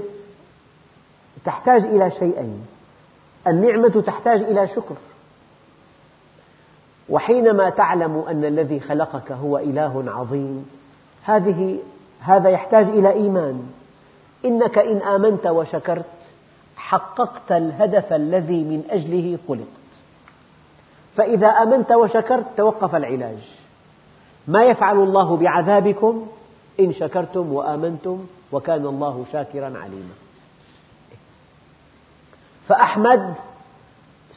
تحتاج 1.46 1.82
إلى 1.84 2.12
شيئين. 2.12 2.66
النعمة 3.48 4.02
تحتاج 4.02 4.42
إلى 4.42 4.68
شكر. 4.68 4.96
وحينما 7.10 7.70
تعلم 7.70 8.26
أن 8.28 8.46
الذي 8.46 8.80
خلقك 8.80 9.32
هو 9.32 9.58
إله 9.58 10.04
عظيم 10.08 10.70
هذه 11.24 11.80
هذا 12.20 12.50
يحتاج 12.50 12.86
إلى 12.86 13.14
إيمان. 13.14 13.70
إنك 14.46 14.78
إن 14.78 14.98
آمنت 14.98 15.48
وشكرت 15.48 16.06
حققت 16.76 17.52
الهدف 17.52 18.14
الذي 18.14 18.64
من 18.64 18.84
أجله 18.90 19.38
خلقت. 19.48 19.68
فإذا 21.16 21.48
آمنت 21.48 21.92
وشكرت 21.92 22.46
توقف 22.58 22.96
العلاج. 22.96 23.61
ما 24.48 24.64
يفعل 24.64 24.98
الله 24.98 25.38
بعذابكم 25.38 26.28
إن 26.80 26.94
شكرتم 26.94 27.54
وآمنتم 27.54 28.26
وكان 28.52 28.86
الله 28.86 29.26
شاكرا 29.32 29.66
عليما. 29.66 30.14
فأحمد 32.68 33.34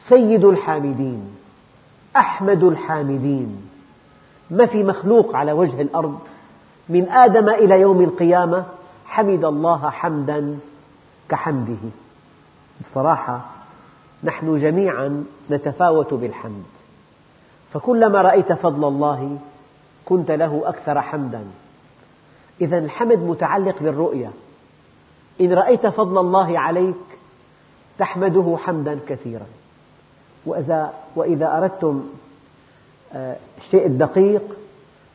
سيد 0.09 0.45
الحامدين 0.45 1.35
أحمد 2.15 2.63
الحامدين. 2.63 3.69
ما 4.51 4.65
في 4.65 4.83
مخلوق 4.83 5.35
على 5.35 5.51
وجه 5.51 5.81
الأرض 5.81 6.19
من 6.89 7.09
آدم 7.09 7.49
إلى 7.49 7.81
يوم 7.81 8.01
القيامة 8.01 8.65
حمد 9.05 9.45
الله 9.45 9.89
حمدا 9.89 10.57
كحمده. 11.29 11.89
بصراحة 12.91 13.45
نحن 14.23 14.57
جميعا 14.57 15.25
نتفاوت 15.51 16.13
بالحمد. 16.13 16.63
فكلما 17.73 18.21
رأيت 18.21 18.53
فضل 18.53 18.87
الله 18.87 19.37
كنت 20.05 20.31
له 20.31 20.61
أكثر 20.65 21.01
حمدا. 21.01 21.43
إذا 22.61 22.77
الحمد 22.77 23.19
متعلق 23.19 23.75
بالرؤية. 23.81 24.31
إن 25.41 25.53
رأيت 25.53 25.87
فضل 25.87 26.17
الله 26.17 26.59
عليك 26.59 26.95
تحمده 27.97 28.57
حمدا 28.59 28.99
كثيرا. 29.07 29.45
وإذا, 30.45 30.93
وإذا 31.15 31.57
أردتم 31.57 32.09
آه، 33.13 33.35
الشيء 33.57 33.85
الدقيق 33.85 34.43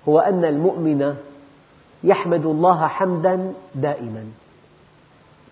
هو 0.09 0.19
أن 0.19 0.45
المؤمن 0.45 1.17
يحمد 2.05 2.47
الله 2.47 2.87
حمدا 2.87 3.53
دائما. 3.75 4.25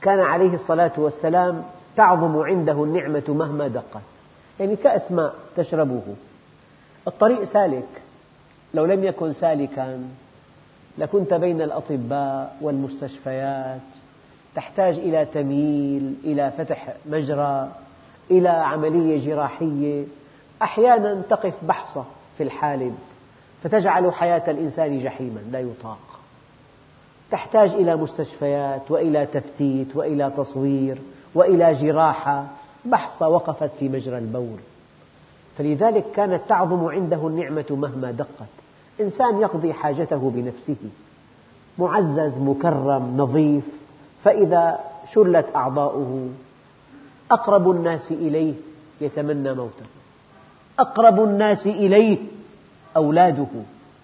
كان 0.03 0.21
عليه 0.21 0.55
الصلاة 0.55 0.93
والسلام 0.97 1.65
تعظم 1.97 2.39
عنده 2.39 2.85
النعمة 2.85 3.25
مهما 3.29 3.69
دقت. 3.69 4.03
يعني 4.61 4.77
كأس 4.77 5.13
ماء 5.13 5.35
تشربه. 5.57 6.03
الطريق 7.09 7.45
سالك. 7.45 8.03
لو 8.75 8.85
لم 8.85 9.05
يكن 9.05 9.33
سالكا 9.33 10.05
لكنت 10.99 11.35
بين 11.35 11.63
الأطباء 11.63 12.57
والمستشفيات. 12.61 13.81
تحتاج 14.55 14.99
إلى 14.99 15.25
تمييل 15.25 16.15
إلى 16.25 16.51
فتح 16.51 16.95
مجرى 17.07 17.69
إلى 18.31 18.49
عملية 18.49 19.27
جراحية. 19.27 20.05
أحيانا 20.63 21.23
تقف 21.31 21.55
بحصة 21.65 22.05
في 22.37 22.43
الحالب 22.43 22.95
فتجعل 23.63 24.13
حياة 24.13 24.51
الإنسان 24.51 25.01
جحيما 25.01 25.41
لا 25.53 25.61
يطاق. 25.61 25.99
تحتاج 27.31 27.71
إلى 27.71 27.97
مستشفيات 27.97 28.91
وإلى 28.91 29.27
تفتيت 29.27 29.97
وإلى 29.97 30.33
تصوير 30.37 30.99
وإلى 31.35 31.73
جراحة. 31.73 32.47
بحصة 32.85 33.29
وقفت 33.29 33.71
في 33.79 33.89
مجرى 33.89 34.19
البول. 34.19 34.59
فلذلك 35.59 36.05
كانت 36.15 36.41
تعظم 36.49 36.85
عنده 36.85 37.27
النعمة 37.27 37.67
مهما 37.71 38.11
دقت. 38.11 38.58
إنسان 39.01 39.41
يقضي 39.41 39.73
حاجته 39.73 40.31
بنفسه. 40.35 40.77
معزز 41.79 42.39
مكرم 42.39 43.15
نظيف. 43.17 43.65
فإذا 44.25 44.79
شلت 45.13 45.47
أعضاؤه 45.57 46.29
أقرب 47.31 47.71
الناس 47.71 48.13
إليه 48.13 48.55
يتمنى 49.01 49.55
موته. 49.55 49.87
أقرب 50.79 51.25
الناس 51.25 51.67
إليه 51.67 52.19
أولاده 52.97 53.47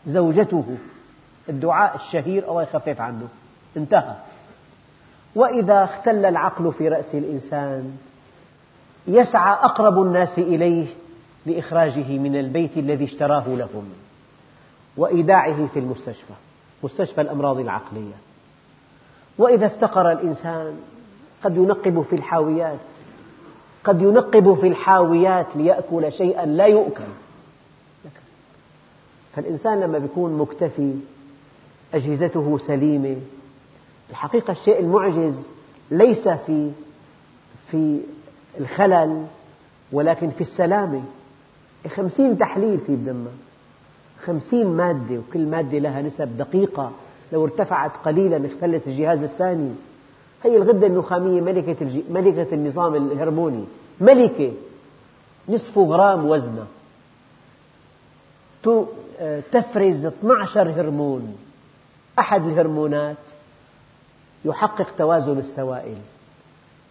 زوجته. 0.06 0.64
الدعاء 1.48 1.96
الشهير 1.96 2.50
الله 2.50 2.62
يخفف 2.62 3.00
عنه. 3.00 3.28
انتهى. 3.76 4.14
وإذا 5.34 5.84
اختل 5.84 6.24
العقل 6.26 6.72
في 6.72 6.88
رأس 6.88 7.14
الإنسان 7.14 7.96
يسعى 9.06 9.52
أقرب 9.52 10.02
الناس 10.02 10.38
إليه 10.38 10.86
لإخراجه 11.46 12.18
من 12.18 12.36
البيت 12.36 12.76
الذي 12.76 13.04
اشتراه 13.04 13.48
لهم. 13.48 13.92
وإيداعه 14.96 15.66
في 15.66 15.78
المستشفى 15.78 16.32
مستشفى 16.82 17.20
الأمراض 17.20 17.58
العقلية. 17.58 18.14
وإذا 19.38 19.66
افتقر 19.66 20.12
الإنسان 20.12 20.76
قد 21.44 21.56
ينقب 21.56 22.02
في 22.02 22.16
الحاويات 22.16 22.78
قد 23.84 24.02
ينقب 24.02 24.54
في 24.60 24.66
الحاويات 24.68 25.46
ليأكل 25.54 26.12
شيئا 26.12 26.46
لا 26.46 26.66
يؤكل. 26.66 27.04
فالإنسان 29.36 29.80
لما 29.80 29.98
يكون 29.98 30.38
مكتفي 30.38 30.94
أجهزته 31.94 32.58
سليمة. 32.58 33.16
الحقيقة 34.10 34.52
الشيء 34.52 34.80
المعجز 34.80 35.46
ليس 35.90 36.28
في 36.28 36.70
في 37.70 38.00
الخلل 38.60 39.26
ولكن 39.92 40.30
في 40.30 40.40
السلامة. 40.40 41.02
خمسين 41.96 42.38
تحليل 42.38 42.78
في 42.86 42.96
بدمك 42.96 43.30
خمسين 44.26 44.66
مادة 44.66 45.18
وكل 45.18 45.46
مادة 45.46 45.78
لها 45.78 46.02
نسب 46.02 46.36
دقيقة. 46.38 46.92
لو 47.32 47.44
ارتفعت 47.44 47.90
قليلا 48.04 48.46
اختلت 48.46 48.86
الجهاز 48.86 49.22
الثاني. 49.22 49.70
هي 50.42 50.56
الغدة 50.56 50.86
النخامية 50.86 51.40
ملكة, 51.40 52.02
ملكة 52.10 52.54
النظام 52.54 52.94
الهرموني. 52.94 53.64
ملكة 54.00 54.52
نصف 55.48 55.78
غرام 55.78 56.26
وزنها 56.26 56.66
تفرز 59.52 60.06
12 60.06 60.70
هرمون. 60.70 61.36
أحد 62.18 62.46
الهرمونات 62.46 63.16
يحقق 64.44 64.96
توازن 64.98 65.38
السوائل. 65.38 65.96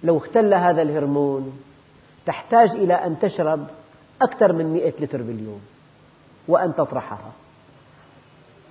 لو 0.04 0.18
اختل 0.18 0.54
هذا 0.54 0.82
الهرمون 0.82 1.60
تحتاج 2.26 2.70
إلى 2.70 2.94
أن 2.94 3.20
تشرب 3.20 3.68
أكثر 4.22 4.54
من 4.54 4.74
100 4.74 4.94
لتر 5.00 5.22
باليوم. 5.22 5.62
وأن 6.48 6.76
تطرحها. 6.76 7.32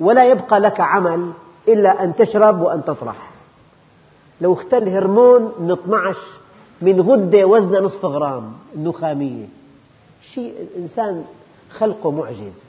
ولا 0.00 0.24
يبقى 0.24 0.60
لك 0.60 0.80
عمل 0.80 1.32
إلا 1.68 2.04
أن 2.04 2.16
تشرب 2.16 2.60
وأن 2.60 2.84
تطرح. 2.84 3.30
لو 4.40 4.52
اختل 4.52 4.88
هرمون 4.88 5.52
من 5.58 5.70
12 5.70 6.18
من 6.82 7.00
غدة 7.00 7.44
وزنها 7.44 7.80
نصف 7.80 8.04
غرام 8.04 8.52
النخامية 8.74 9.46
شيء 10.34 10.54
الإنسان 10.60 11.24
خلقه 11.70 12.10
معجز. 12.10 12.62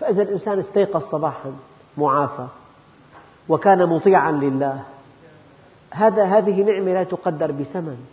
فإذا 0.00 0.22
الإنسان 0.22 0.58
استيقظ 0.58 1.02
صباحا 1.02 1.52
معافى 1.98 2.46
وكان 3.48 3.86
مطيعا 3.86 4.32
لله 4.32 4.82
هذا 5.90 6.24
هذه 6.24 6.62
نعمة 6.62 6.92
لا 6.92 7.04
تقدر 7.04 7.52
بثمن. 7.52 8.06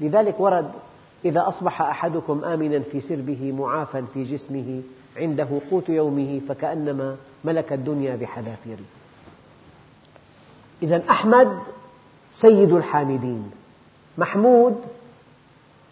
لذلك 0.00 0.40
ورد 0.40 0.70
إذا 1.24 1.48
أصبح 1.48 1.82
أحدكم 1.82 2.44
آمنا 2.44 2.80
في 2.80 3.00
سربه 3.00 3.52
معافى 3.52 4.02
في 4.14 4.24
جسمه 4.24 4.82
عنده 5.16 5.48
قوت 5.70 5.88
يومه 5.88 6.40
فكأنما 6.48 7.16
ملك 7.44 7.72
الدنيا 7.72 8.16
بحذافيره. 8.16 8.84
إذا 10.82 11.02
أحمد 11.10 11.58
سيد 12.40 12.72
الحامدين. 12.72 13.50
محمود 14.18 14.76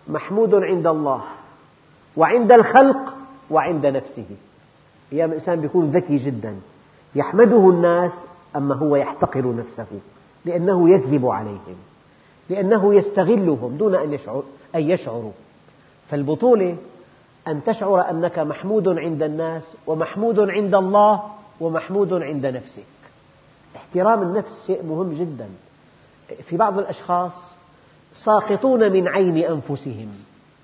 محمود 0.09 0.55
عند 0.55 0.87
الله 0.87 1.23
وعند 2.17 2.53
الخلق 2.53 3.15
وعند 3.51 3.87
نفسه. 3.87 4.27
أيام 5.13 5.29
الإنسان 5.29 5.65
يكون 5.65 5.91
ذكي 5.91 6.17
جدا. 6.17 6.57
يحمده 7.15 7.71
الناس 7.71 8.13
أما 8.57 8.75
هو 8.75 8.97
يحتقر 8.97 9.55
نفسه؟ 9.57 9.87
لأنه 10.45 10.91
يكذب 10.91 11.27
عليهم. 11.27 11.77
لأنه 12.51 12.95
يستغلهم 12.95 13.77
دون 13.77 13.95
أن, 13.95 14.13
يشعر 14.13 14.43
أن 14.75 14.91
يشعروا. 14.91 15.33
فالبطولة 16.11 16.77
أن 17.49 17.65
تشعر 17.65 18.11
أنك 18.11 18.39
محمود 18.39 18.89
عند 18.89 19.23
الناس 19.23 19.77
ومحمود 19.87 20.41
عند 20.41 20.75
الله 20.75 21.23
ومحمود 21.61 22.13
عند 22.13 22.47
نفسك. 22.47 22.87
احترام 23.77 24.23
النفس 24.23 24.67
شيء 24.67 24.83
مهم 24.83 25.13
جدا. 25.13 25.49
في 26.43 26.57
بعض 26.57 26.79
الأشخاص 26.79 27.33
ساقطون 28.25 28.93
من 28.93 29.09
عين 29.09 29.37
أنفسهم 29.37 30.09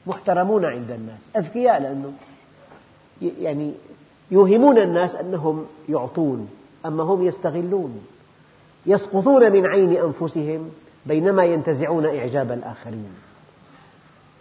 محترمون 0.06 0.64
عند 0.64 0.90
الناس 0.90 1.30
أذكياء 1.36 1.82
لأنه 1.82 2.12
يعني 3.22 3.72
يوهمون 4.30 4.78
الناس 4.78 5.14
أنهم 5.14 5.66
يعطون 5.88 6.48
أما 6.86 7.02
هم 7.02 7.26
يستغلون. 7.26 8.06
يسقطون 8.86 9.52
من 9.52 9.66
عين 9.66 9.92
أنفسهم 9.92 10.70
بينما 11.06 11.44
ينتزعون 11.44 12.06
إعجاب 12.06 12.52
الآخرين. 12.52 13.12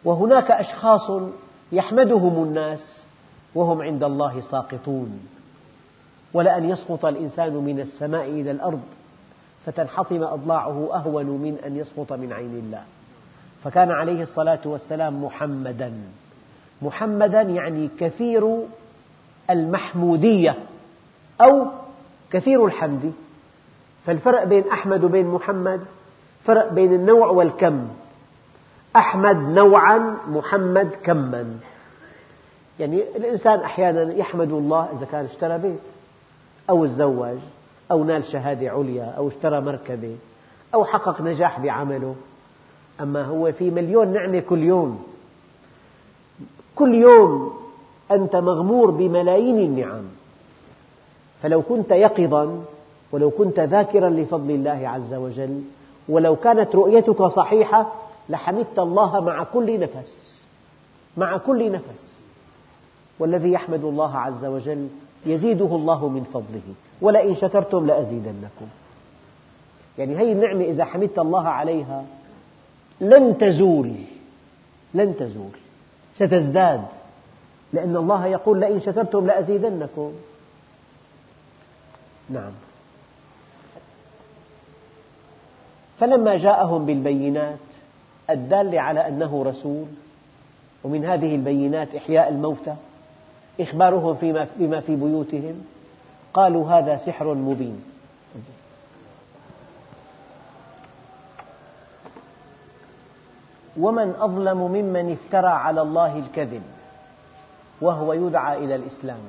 وهناك 0.04 0.52
أشخاص 0.52 1.12
يحمدهم 1.72 2.44
الناس 2.44 3.06
وهم 3.56 3.82
عند 3.82 4.04
الله 4.04 4.42
ساقطون. 4.42 5.20
ولأن 6.34 6.70
يسقط 6.70 7.06
الإنسان 7.06 7.54
من 7.54 7.80
السماء 7.80 8.30
إلى 8.30 8.52
الأرض 8.52 8.82
فتنحطم 9.66 10.24
أضلاعه 10.24 10.90
أهون 10.94 11.26
من 11.26 11.58
أن 11.66 11.78
يسقط 11.78 12.14
من 12.14 12.34
عين 12.34 12.56
الله. 12.66 12.84
فكان 13.64 13.92
عليه 13.92 14.24
الصلاة 14.24 14.60
والسلام 14.66 15.24
محمدا. 15.24 15.94
محمدا 16.82 17.42
يعني 17.42 17.90
كثير 18.00 18.58
المحمودية 19.50 20.56
أو 21.42 21.66
كثير 22.32 22.66
الحمد. 22.66 23.14
فالفرق 24.06 24.44
بين 24.44 24.64
أحمد 24.72 25.04
وبين 25.04 25.28
محمد 25.28 25.82
فرق 26.44 26.74
بين 26.74 26.94
النوع 26.94 27.28
والكم. 27.28 27.88
أحمد 28.96 29.38
نوعا 29.38 30.18
محمد 30.28 30.90
كما. 31.04 31.46
يعني 32.80 33.04
الإنسان 33.16 33.60
أحيانا 33.60 34.14
يحمد 34.14 34.52
الله 34.52 34.90
إذا 34.98 35.06
كان 35.06 35.26
اشترى 35.26 35.58
بيت 35.58 35.80
أو 36.70 36.86
تزوج 36.86 37.38
أو 37.92 38.04
نال 38.04 38.26
شهادة 38.26 38.70
عليا 38.70 39.06
أو 39.18 39.28
اشترى 39.28 39.62
مركبة 39.62 40.16
أو 40.74 40.86
حقق 40.86 41.22
نجاح 41.22 41.60
بعمله. 41.60 42.16
أما 43.02 43.24
هو 43.24 43.52
في 43.52 43.70
مليون 43.70 44.14
نعمة 44.14 44.40
كل 44.40 44.64
يوم. 44.64 45.04
كل 46.76 46.96
يوم 46.96 47.54
أنت 48.12 48.36
مغمور 48.36 48.92
بملايين 48.92 49.60
النعم. 49.60 50.04
فلو 51.44 51.62
كنت 51.62 51.92
يقظا 51.92 52.64
ولو 53.12 53.30
كنت 53.30 53.60
ذاكرا 53.60 54.10
لفضل 54.10 54.52
الله 54.52 54.90
عز 54.90 55.14
وجل 55.14 55.62
ولو 56.10 56.36
كانت 56.36 56.76
رؤيتك 56.76 57.24
صحيحة 57.24 57.94
لحمدت 58.30 58.80
الله 58.80 59.20
مع 59.20 59.44
كل 59.44 59.80
نفس. 59.80 60.44
مع 61.18 61.38
كل 61.38 61.72
نفس. 61.72 62.24
والذي 63.20 63.52
يحمد 63.52 63.84
الله 63.84 64.18
عز 64.18 64.46
وجل 64.46 64.88
يزيده 65.26 65.66
الله 65.66 66.08
من 66.08 66.24
فضله. 66.24 66.74
ولئن 67.02 67.36
شكرتم 67.36 67.88
لأزيدنكم. 67.88 68.68
يعني 69.98 70.16
هذه 70.16 70.32
النعمة 70.32 70.64
إذا 70.64 70.86
حمدت 70.86 71.20
الله 71.20 71.48
عليها 71.48 72.06
لن 73.02 73.38
تزول. 73.38 73.94
لن 74.94 75.16
تزول. 75.18 75.52
ستزداد. 76.16 76.86
لأن 77.74 77.96
الله 77.96 78.26
يقول 78.26 78.60
لئن 78.60 78.80
شكرتم 78.80 79.28
لأزيدنكم. 79.28 80.12
نعم. 82.30 82.52
فلما 86.02 86.38
جاءهم 86.38 86.86
بالبينات 86.86 87.60
الدالة 88.30 88.82
على 88.82 89.08
أنه 89.08 89.44
رسول 89.44 89.86
ومن 90.84 91.06
هذه 91.06 91.36
البينات 91.36 91.96
إحياء 91.96 92.30
الموتى 92.30 92.76
إخبارهم 93.60 94.16
فيما 94.16 94.48
بما 94.56 94.80
في 94.80 94.96
بيوتهم 94.96 95.62
قالوا 96.34 96.70
هذا 96.72 96.98
سحر 96.98 97.34
مبين. 97.34 97.84
ومن 103.78 104.16
أظلم 104.20 104.58
ممن 104.58 105.12
افترى 105.12 105.48
على 105.48 105.82
الله 105.82 106.20
الكذب 106.20 106.64
وهو 107.82 108.14
يدعى 108.14 108.58
إلى 108.66 108.76
الإسلام. 108.76 109.22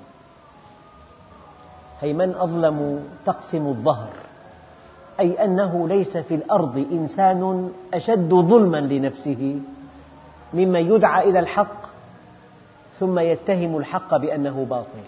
أي 2.03 2.13
من 2.13 2.35
أظلم 2.35 3.09
تقسم 3.27 3.67
الظهر. 3.67 4.32
أي 5.21 5.45
أنه 5.45 5.89
ليس 5.89 6.17
في 6.17 6.35
الأرض 6.35 6.87
إنسان 6.93 7.71
أشد 7.95 8.35
ظلما 8.35 8.81
لنفسه 8.81 9.61
ممن 10.55 10.93
يدعى 10.93 11.31
إلى 11.31 11.39
الحق 11.39 11.83
ثم 13.01 13.19
يتهم 13.19 13.77
الحق 13.77 14.17
بأنه 14.17 14.67
باطل 14.71 15.05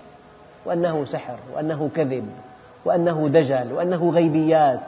وأنه 0.66 1.04
سحر 1.04 1.36
وأنه 1.54 1.90
كذب 1.94 2.28
وأنه 2.84 3.28
دجل 3.28 3.72
وأنه 3.72 4.10
غيبيات. 4.10 4.80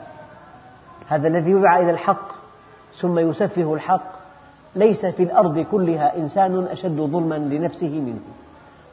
هذا 1.07 1.27
الذي 1.27 1.51
يدعى 1.51 1.83
إلى 1.83 1.91
الحق 1.91 2.31
ثم 2.99 3.19
يسفه 3.19 3.73
الحق. 3.73 4.17
ليس 4.75 5.05
في 5.05 5.23
الأرض 5.23 5.59
كلها 5.59 6.17
إنسان 6.17 6.63
أشد 6.63 6.97
ظلما 6.97 7.35
لنفسه 7.35 7.99
منه. 7.99 8.19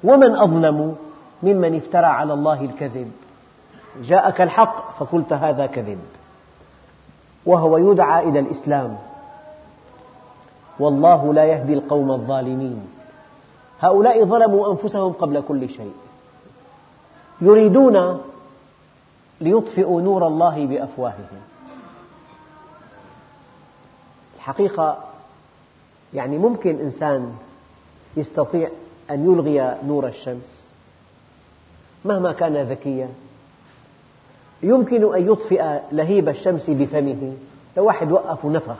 ومن 0.05 0.37
أظلم 0.37 0.97
ممن 1.43 1.77
افترى 1.77 2.07
على 2.07 2.33
الله 2.33 2.64
الكذب. 2.64 3.12
جاءك 4.03 4.40
الحق 4.40 4.99
فقلت 4.99 5.32
هذا 5.32 5.66
كذب. 5.66 5.99
وهو 7.47 7.76
يدعى 7.76 8.28
إلى 8.28 8.38
الإسلام. 8.38 8.99
والله 10.78 11.34
لا 11.34 11.45
يهدي 11.45 11.74
القوم 11.74 12.11
الظالمين. 12.11 12.88
هؤلاء 13.80 14.24
ظلموا 14.24 14.72
أنفسهم 14.72 15.12
قبل 15.12 15.42
كل 15.49 15.68
شيء. 15.68 15.95
يريدون 17.40 18.20
ليطفئوا 19.40 20.01
نور 20.01 20.26
الله 20.26 20.66
بأفواههم. 20.66 21.40
الحقيقة 24.36 24.99
يعني 26.14 26.38
ممكن 26.38 26.80
إنسان 26.80 27.34
يستطيع 28.16 28.68
أن 29.11 29.32
يلغي 29.32 29.78
نور 29.86 30.07
الشمس 30.07 30.72
مهما 32.05 32.32
كان 32.32 32.57
ذكيا. 32.57 33.09
يمكن 34.62 35.14
أن 35.14 35.32
يطفئ 35.32 35.78
لهيب 35.92 36.28
الشمس 36.28 36.70
بفمه. 36.70 37.32
لو 37.76 37.84
واحد 37.84 38.12
وقف 38.12 38.44
ونفخ 38.44 38.76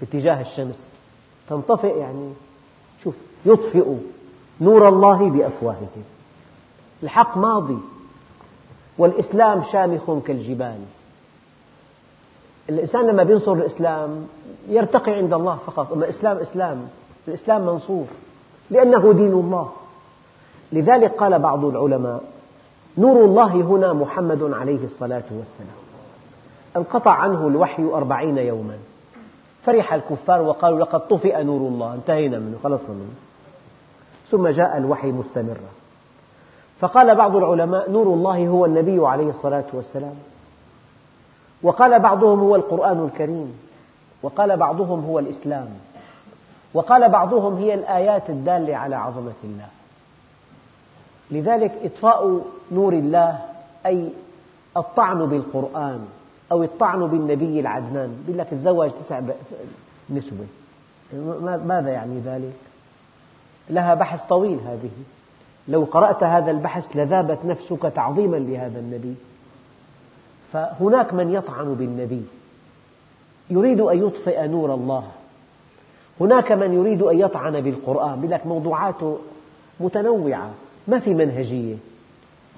باتجاه 0.00 0.40
الشمس 0.40 0.88
تنطفئ 1.48 1.98
يعني. 1.98 2.32
شوف 3.04 3.14
يطفئ 3.46 3.94
نور 4.60 4.88
الله 4.88 5.30
بأفواههم 5.30 6.04
الحق 7.02 7.36
ماضي 7.36 7.78
والإسلام 8.98 9.62
شامخ 9.72 10.18
كالجبال. 10.26 10.78
الإنسان 12.68 13.06
لما 13.06 13.22
ينصر 13.22 13.52
الإسلام 13.52 14.26
يرتقي 14.68 15.12
عند 15.12 15.32
الله 15.32 15.58
فقط. 15.66 15.92
أما 15.92 16.04
الإسلام 16.04 16.36
إسلام 16.36 16.88
الإسلام 17.28 17.66
منصور 17.66 18.06
لأنه 18.70 19.12
دين 19.12 19.32
الله. 19.32 19.72
لذلك 20.72 21.10
قال 21.10 21.38
بعض 21.38 21.64
العلماء 21.64 22.33
نور 22.98 23.24
الله 23.24 23.52
هنا 23.54 23.92
محمد 23.92 24.42
عليه 24.42 24.84
الصلاة 24.84 25.24
والسلام. 25.30 25.84
انقطع 26.76 27.10
عنه 27.10 27.48
الوحي 27.48 27.82
أربعين 27.82 28.38
يوما. 28.38 28.78
فرح 29.64 29.92
الكفار 29.94 30.42
وقالوا 30.42 30.80
لقد 30.80 31.08
طفئ 31.08 31.42
نور 31.42 31.60
الله. 31.60 31.94
انتهينا 31.94 32.38
منه 32.38 32.58
خلصنا 32.64 32.88
منه. 32.88 33.14
ثم 34.30 34.48
جاء 34.48 34.76
الوحي 34.76 35.12
مستمرا. 35.12 35.70
فقال 36.80 37.14
بعض 37.14 37.36
العلماء 37.36 37.90
نور 37.90 38.06
الله 38.06 38.48
هو 38.48 38.64
النبي 38.64 39.06
عليه 39.06 39.30
الصلاة 39.30 39.64
والسلام. 39.72 40.14
وقال 41.62 42.00
بعضهم 42.00 42.40
هو 42.40 42.56
القرآن 42.56 43.04
الكريم. 43.04 43.58
وقال 44.22 44.56
بعضهم 44.56 45.04
هو 45.04 45.18
الإسلام. 45.18 45.68
وقال 46.74 47.08
بعضهم 47.08 47.56
هي 47.56 47.74
الآيات 47.74 48.30
الدالة 48.30 48.76
على 48.76 48.96
عظمة 48.96 49.32
الله. 49.44 49.68
لذلك 51.30 51.72
إطفاء 51.84 52.44
نور 52.72 52.92
الله 52.92 53.38
أي 53.86 54.08
الطعن 54.76 55.26
بالقرآن 55.26 56.06
أو 56.52 56.62
الطعن 56.62 57.06
بالنبي 57.06 57.60
العدنان. 57.60 58.16
يقول 58.24 58.38
لك 58.38 58.48
تزوج 58.48 58.90
تسع 58.90 59.20
نسوة 60.10 60.46
ماذا 61.64 61.90
يعني 61.90 62.20
ذلك؟ 62.20 62.52
لها 63.70 63.94
بحث 63.94 64.22
طويل 64.22 64.58
هذه. 64.66 64.90
لو 65.68 65.84
قرأت 65.84 66.22
هذا 66.22 66.50
البحث 66.50 66.96
لذابت 66.96 67.38
نفسك 67.44 67.82
تعظيما 67.94 68.36
لهذا 68.36 68.78
النبي. 68.78 69.14
فهناك 70.52 71.14
من 71.14 71.32
يطعن 71.32 71.74
بالنبي. 71.74 72.22
يريد 73.50 73.80
أن 73.80 74.06
يطفئ 74.06 74.46
نور 74.46 74.74
الله. 74.74 75.04
هناك 76.20 76.52
من 76.52 76.74
يريد 76.74 77.02
أن 77.02 77.18
يطعن 77.18 77.60
بالقرآن. 77.60 78.18
يقول 78.18 78.30
لك 78.30 78.46
موضوعاته 78.46 79.18
متنوعة. 79.80 80.50
ما 80.88 81.00
في 81.00 81.14
منهجية. 81.14 81.76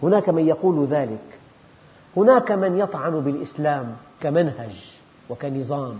هناك 0.02 0.28
من 0.28 0.46
يقول 0.46 0.86
ذلك. 0.86 1.38
هناك 2.16 2.52
من 2.52 2.78
يطعن 2.78 3.20
بالإسلام 3.20 3.96
كمنهج 4.20 4.84
وكنظام. 5.30 5.96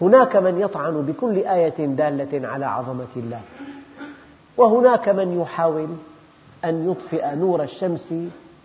هناك 0.00 0.36
من 0.36 0.60
يطعن 0.60 1.02
بكل 1.02 1.36
آية 1.36 1.86
دالة 1.86 2.48
على 2.48 2.66
عظمة 2.66 3.08
الله. 3.16 3.40
وهناك 4.56 5.08
من 5.08 5.40
يحاول 5.40 5.88
أن 6.64 6.90
يطفئ 6.90 7.34
نور 7.34 7.62
الشمس 7.62 8.14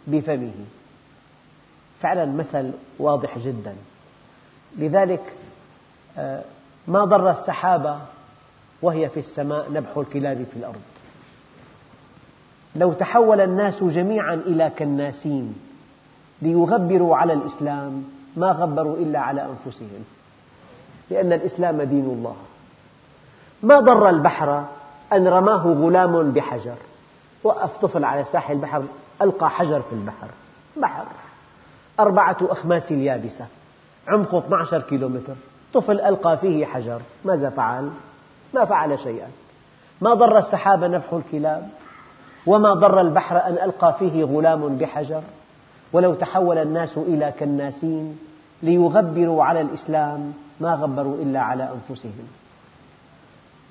بفمه. 0.07 0.53
فعلا 2.01 2.25
مثل 2.25 2.71
واضح 2.99 3.37
جدا. 3.37 3.75
لذلك 4.77 5.33
آه، 6.17 6.43
ما 6.87 7.05
ضر 7.05 7.29
السحابة 7.29 7.99
وهي 8.81 9.09
في 9.09 9.19
السماء 9.19 9.71
نبح 9.71 9.97
الكلاب 9.97 10.43
في 10.51 10.57
الأرض. 10.57 10.81
لو 12.75 12.93
تحول 12.93 13.41
الناس 13.41 13.83
جميعا 13.83 14.33
إلى 14.33 14.71
كناسين 14.79 15.55
ليغبروا 16.41 17.17
على 17.17 17.33
الإسلام 17.33 18.03
ما 18.37 18.51
غبروا 18.51 18.97
إلا 18.97 19.19
على 19.19 19.41
أنفسهم. 19.41 20.03
لأن 21.09 21.33
الإسلام 21.33 21.81
دين 21.81 22.05
الله. 22.05 22.35
ما 23.63 23.79
ضر 23.79 24.09
البحر 24.09 24.65
أن 25.13 25.27
رماه 25.27 25.67
غلام 25.67 26.31
بحجر. 26.31 26.75
وقف 27.43 27.77
طفل 27.77 28.05
على 28.05 28.23
ساحل 28.23 28.53
البحر 28.53 28.83
ألقى 29.21 29.49
حجر 29.49 29.81
في 29.81 29.95
البحر. 29.95 30.27
بحر. 30.77 31.05
أربعة 31.99 32.37
أخماس 32.41 32.91
اليابسة. 32.91 33.45
عمقه 34.07 34.39
12 34.39 34.81
كيلومتر. 34.81 35.35
طفل 35.73 36.01
ألقى 36.01 36.37
فيه 36.37 36.65
حجر. 36.65 37.01
ماذا 37.25 37.49
فعل؟ 37.49 37.89
ما 38.53 38.65
فعل 38.65 38.99
شيئا. 38.99 39.27
ما 40.01 40.13
ضر 40.13 40.37
السحاب 40.37 40.83
نبح 40.83 41.13
الكلاب. 41.13 41.69
وما 42.47 42.73
ضر 42.73 43.01
البحر 43.01 43.37
أن 43.37 43.53
ألقى 43.53 43.95
فيه 43.99 44.23
غلام 44.23 44.77
بحجر؟ 44.77 45.21
ولو 45.93 46.13
تحول 46.13 46.57
الناس 46.57 46.97
إلى 46.97 47.33
كناسين 47.39 48.17
ليغبروا 48.63 49.43
على 49.43 49.61
الإسلام 49.61 50.33
ما 50.59 50.73
غبروا 50.73 51.15
إلا 51.15 51.39
على 51.39 51.69
أنفسهم. 51.73 52.27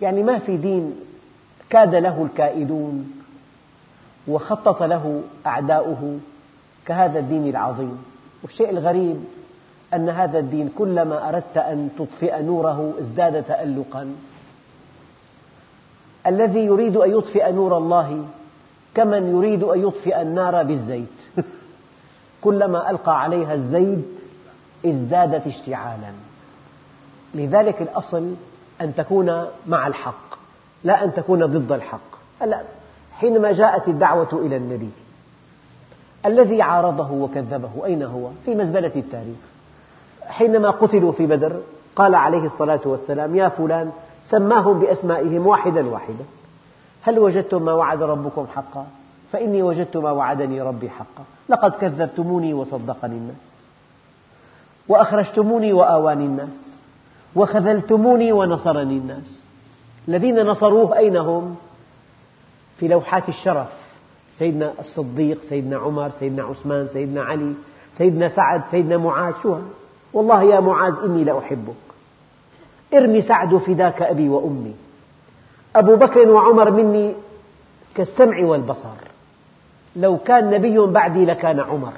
يعني 0.01 0.23
ما 0.23 0.39
في 0.39 0.57
دين 0.57 0.95
كاد 1.71 1.95
له 1.95 2.23
الكائدون 2.23 3.13
وخطط 4.29 4.83
له 4.83 5.23
أعداؤه 5.47 6.19
كهذا 6.87 7.19
الدين 7.19 7.49
العظيم. 7.49 8.05
والشيء 8.43 8.71
الغريب 8.71 9.25
أن 9.95 10.09
هذا 10.09 10.39
الدين 10.39 10.69
كلما 10.79 11.29
أردت 11.29 11.57
أن 11.57 11.89
تطفئ 11.99 12.43
نوره 12.43 12.95
ازداد 13.01 13.43
تألقا 13.43 14.15
الذي 16.27 16.61
يريد 16.61 16.97
أن 16.97 17.11
يطفئ 17.11 17.53
نور 17.53 17.79
الله 17.79 18.25
كمن 18.95 19.37
يريد 19.37 19.63
أن 19.63 19.87
يطفئ 19.87 20.23
النار 20.23 20.63
بالزيت. 20.63 21.09
كلما 22.45 22.91
ألقى 22.91 23.21
عليها 23.21 23.55
الزيت 23.55 24.09
ازدادت 24.87 25.47
اشتعالا. 25.47 26.13
لذلك 27.35 27.83
الأصل 27.83 28.35
أن 28.81 28.95
تكون 28.95 29.47
مع 29.67 29.87
الحق 29.87 30.39
لا 30.85 31.05
أن 31.05 31.15
تكون 31.15 31.47
ضد 31.47 31.73
الحق. 31.73 32.13
هلا 32.41 32.61
حينما 33.13 33.53
جاءت 33.53 33.89
الدعوة 33.89 34.29
إلى 34.33 34.57
النبي 34.57 34.91
الذي 36.27 36.63
عارضه 36.63 37.13
وكذبه 37.13 37.71
أين 37.85 38.03
هو؟ 38.03 38.29
في 38.45 38.55
مزبلة 38.55 38.93
التاريخ. 38.97 39.37
حينما 40.27 40.71
قتلوا 40.71 41.13
في 41.13 41.27
بدر 41.27 41.61
قال 41.97 42.15
عليه 42.15 42.45
الصلاة 42.45 42.81
والسلام 42.85 43.37
يا 43.37 43.49
فلان 43.49 43.93
سماهم 44.25 44.81
بأسمائهم 44.81 45.47
واحدا 45.47 45.89
واحدا. 45.89 46.25
هل 47.03 47.19
وجدتم 47.19 47.63
ما 47.63 47.73
وعد 47.73 48.03
ربكم 48.03 48.47
حقا؟ 48.47 48.87
فإني 49.33 49.63
وجدت 49.63 49.97
ما 49.97 50.11
وعدني 50.11 50.63
ربي 50.63 50.91
حقا. 50.91 51.25
لقد 51.49 51.71
كذبتموني 51.71 52.55
وصدقني 52.55 53.17
الناس. 53.17 53.53
وأخرجتموني 54.89 55.73
وآواني 55.73 56.25
الناس. 56.25 56.79
وخذلتموني 57.37 58.33
ونصرني 58.33 58.99
الناس. 58.99 59.47
الذين 60.09 60.47
نصروه 60.47 60.97
أين 60.97 61.17
هم؟ 61.17 61.57
في 62.77 62.89
لوحات 62.89 63.29
الشرف. 63.29 63.69
سيدنا 64.39 64.73
الصديق 64.79 65.43
سيدنا 65.43 65.77
عمر 65.77 66.11
سيدنا 66.11 66.43
عثمان 66.43 66.87
سيدنا 66.87 67.23
علي 67.23 67.53
سيدنا 67.99 68.29
سعد 68.29 68.63
سيدنا 68.71 68.97
معاذ. 68.97 69.35
شو 69.43 69.57
والله 70.13 70.43
يا 70.43 70.61
معاذ 70.61 70.95
إني 71.05 71.25
لأحبك. 71.25 71.75
ارمي 72.95 73.23
سعد 73.23 73.57
فداك 73.57 74.03
أبي 74.03 74.29
وأمي. 74.29 74.75
أبو 75.77 75.97
بكر 75.97 76.29
وعمر 76.29 76.71
مني 76.71 77.15
كالسمع 77.95 78.45
والبصر. 78.45 78.97
لو 79.97 80.19
كان 80.19 80.51
نبي 80.51 80.79
بعدي 80.79 81.25
لكان 81.25 81.61
عمر. 81.61 81.93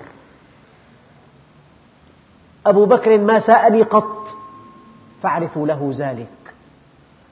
أبو 2.66 2.84
بكر 2.84 3.18
ما 3.18 3.40
ساءني 3.40 3.82
قط 3.82 4.26
فاعرفوا 5.22 5.66
له 5.66 5.92
ذلك. 5.96 6.54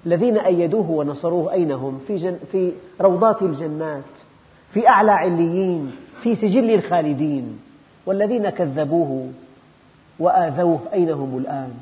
الذين 0.06 0.38
أيدوه 0.38 0.90
ونصروه 0.90 1.52
أين 1.52 1.72
هم؟ 1.72 2.00
في, 2.06 2.16
جن 2.16 2.38
في 2.52 2.72
روضات 3.00 3.42
الجنات 3.42 4.02
في 4.72 4.88
أعلى 4.88 5.12
عليين 5.12 5.96
في 6.22 6.36
سجل 6.36 6.74
الخالدين. 6.74 7.60
والذين 8.06 8.50
كذبوه 8.50 9.30
وآذوه 10.18 10.80
أين 10.92 11.10
هم 11.10 11.38
الآن؟ 11.38 11.74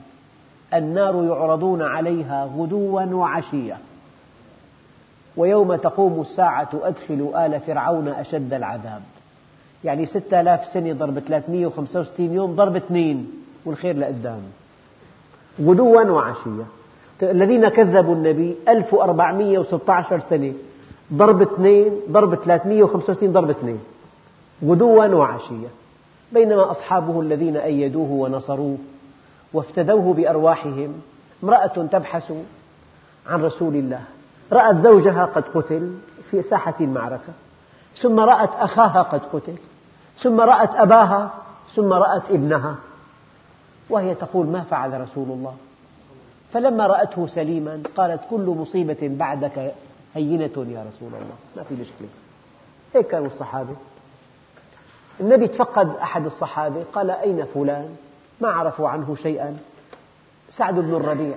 النار 0.74 1.24
يعرضون 1.24 1.82
عليها 1.82 2.50
غدوا 2.56 3.02
وعشيا 3.02 3.78
ويوم 5.36 5.74
تقوم 5.74 6.20
الساعة 6.20 6.68
أدخلوا 6.82 7.46
آل 7.46 7.60
فرعون 7.60 8.08
أشد 8.08 8.54
العذاب. 8.54 9.02
يعني 9.84 10.06
ستة 10.06 10.40
آلاف 10.40 10.66
سنة 10.66 10.92
ضرب 10.92 11.18
365 11.18 12.32
يوم 12.32 12.54
ضرب 12.56 12.76
اثنين 12.76 13.30
والخير 13.64 13.96
لقدام. 13.96 14.40
غدوا 15.60 16.02
وعشيا 16.02 16.66
الذين 17.22 17.68
كذبوا 17.68 18.14
النبي 18.14 18.56
1416 18.68 20.20
سنة 20.20 20.52
ضرب 21.12 21.42
اثنين 21.42 21.92
ضرب 22.10 22.34
365 22.34 23.32
ضرب 23.32 23.50
اثنين. 23.50 23.80
غدوا 24.64 25.06
وعشيا 25.06 25.68
بينما 26.32 26.70
أصحابه 26.70 27.20
الذين 27.20 27.56
أيدوه 27.56 28.10
ونصروه 28.10 28.76
وافتدوه 29.52 30.14
بأرواحهم 30.14 31.00
امرأة 31.44 31.86
تبحث 31.92 32.32
عن 33.26 33.42
رسول 33.42 33.74
الله. 33.74 34.00
رأت 34.52 34.76
زوجها 34.76 35.24
قد 35.24 35.44
قتل 35.54 35.94
في 36.30 36.42
ساحة 36.42 36.74
المعركة 36.80 37.32
ثم 38.02 38.20
رأت 38.20 38.50
أخاها 38.54 39.02
قد 39.02 39.20
قتل 39.32 39.56
ثم 40.22 40.40
رأت 40.40 40.74
أباها 40.74 41.30
ثم 41.74 41.92
رأت 41.92 42.30
ابنها 42.30 42.74
وهي 43.90 44.14
تقول 44.14 44.46
ما 44.46 44.60
فعل 44.60 45.00
رسول 45.00 45.28
الله؟ 45.28 45.56
فلما 46.52 46.86
رأته 46.86 47.26
سليما 47.26 47.82
قالت 47.96 48.20
كل 48.30 48.54
مصيبة 48.58 48.98
بعدك 49.02 49.74
هينة 50.14 50.66
يا 50.68 50.86
رسول 50.92 51.08
الله. 51.08 51.36
ما 51.56 51.62
في 51.62 51.74
مشكلة. 51.74 52.08
هيك 52.94 53.06
كانوا 53.06 53.26
الصحابة. 53.26 53.76
النبي 55.20 55.48
تفقد 55.48 55.96
أحد 56.02 56.24
الصحابة 56.24 56.84
قال 56.92 57.10
أين 57.10 57.44
فلان؟ 57.44 57.96
ما 58.40 58.48
عرفوا 58.48 58.88
عنه 58.88 59.14
شيئا. 59.14 59.56
سعد 60.48 60.74
بن 60.74 60.94
الربيع. 60.94 61.34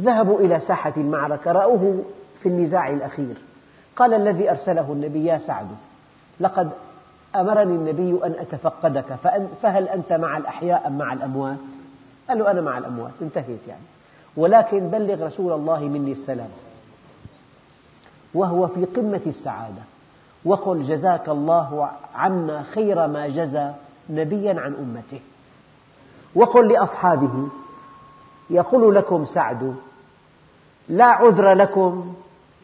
ذهبوا 0.00 0.40
إلى 0.40 0.60
ساحة 0.60 0.92
المعركة 0.96 1.52
رأوه 1.52 2.04
في 2.42 2.48
النزاع 2.48 2.90
الأخير. 2.90 3.36
قال 3.96 4.14
الذي 4.14 4.50
أرسله 4.50 4.92
النبي 4.92 5.24
يا 5.24 5.38
سعد 5.38 5.66
لقد 6.40 6.70
أمرني 7.36 7.74
النبي 7.74 8.24
أن 8.24 8.32
أتفقدك 8.38 9.14
فهل 9.62 9.88
أنت 9.88 10.12
مع 10.12 10.36
الأحياء 10.36 10.86
أم 10.86 10.98
مع 10.98 11.12
الأموات؟ 11.12 11.56
قال 12.28 12.38
له 12.38 12.50
أنا 12.50 12.60
مع 12.60 12.78
الأموات. 12.78 13.12
انتهيت 13.22 13.68
يعني. 13.68 13.82
ولكن 14.36 14.88
بلغ 14.88 15.26
رسول 15.26 15.52
الله 15.52 15.80
مني 15.80 16.12
السلام 16.12 16.48
وهو 18.34 18.66
في 18.66 18.84
قمة 18.84 19.20
السعادة 19.26 19.82
وقل 20.44 20.82
جزاك 20.82 21.28
الله 21.28 21.90
عنا 22.14 22.62
خير 22.62 23.06
ما 23.06 23.28
جزى 23.28 23.70
نبيا 24.10 24.60
عن 24.60 24.74
أمته. 24.74 25.20
وقل 26.34 26.72
لأصحابه 26.72 27.48
يقول 28.50 28.94
لكم 28.94 29.24
سعد 29.24 29.76
لا 30.88 31.04
عذر 31.04 31.52
لكم 31.52 32.14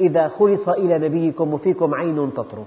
إذا 0.00 0.28
خلص 0.28 0.68
إلى 0.68 0.98
نبيكم 0.98 1.54
وفيكم 1.54 1.94
عين 1.94 2.32
تطرف. 2.34 2.66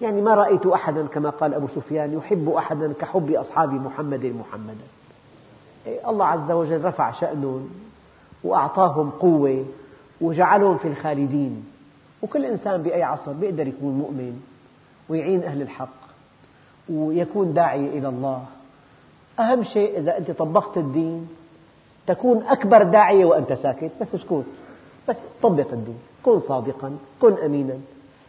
يعني 0.00 0.22
ما 0.22 0.34
رأيت 0.34 0.66
أحدا 0.66 1.06
كما 1.06 1.30
قال 1.30 1.54
أبو 1.54 1.68
سفيان 1.68 2.12
يحب 2.12 2.48
أحدا 2.48 2.92
كحب 2.92 3.30
أصحاب 3.30 3.72
محمد 3.72 4.24
محمدا 4.24 4.84
إيه، 5.86 6.10
الله 6.10 6.26
عز 6.26 6.50
وجل 6.50 6.84
رفع 6.84 7.10
شأنهم 7.10 7.70
وأعطاهم 8.44 9.10
قوة 9.10 9.64
وجعلهم 10.20 10.78
في 10.78 10.88
الخالدين. 10.88 11.64
وكل 12.22 12.44
إنسان 12.44 12.82
بأي 12.82 13.02
عصر 13.02 13.32
يقدر 13.40 13.66
يكون 13.66 13.98
مؤمن 13.98 14.40
ويعين 15.08 15.42
أهل 15.42 15.62
الحق 15.62 16.06
ويكون 16.88 17.54
داعية 17.54 17.98
إلى 17.98 18.08
الله. 18.08 18.44
أهم 19.38 19.62
شيء 19.62 19.98
إذا 19.98 20.18
أنت 20.18 20.30
طبقت 20.30 20.76
الدين 20.76 21.28
تكون 22.06 22.42
أكبر 22.42 22.82
داعية 22.82 23.24
وأنت 23.24 23.52
ساكت 23.52 23.90
بس 24.00 24.14
اسكت. 24.14 24.44
بس 25.08 25.16
طبق 25.42 25.72
الدين. 25.72 25.98
كن 26.24 26.40
صادقا 26.40 26.96
كن 27.20 27.32
أمينا. 27.32 27.74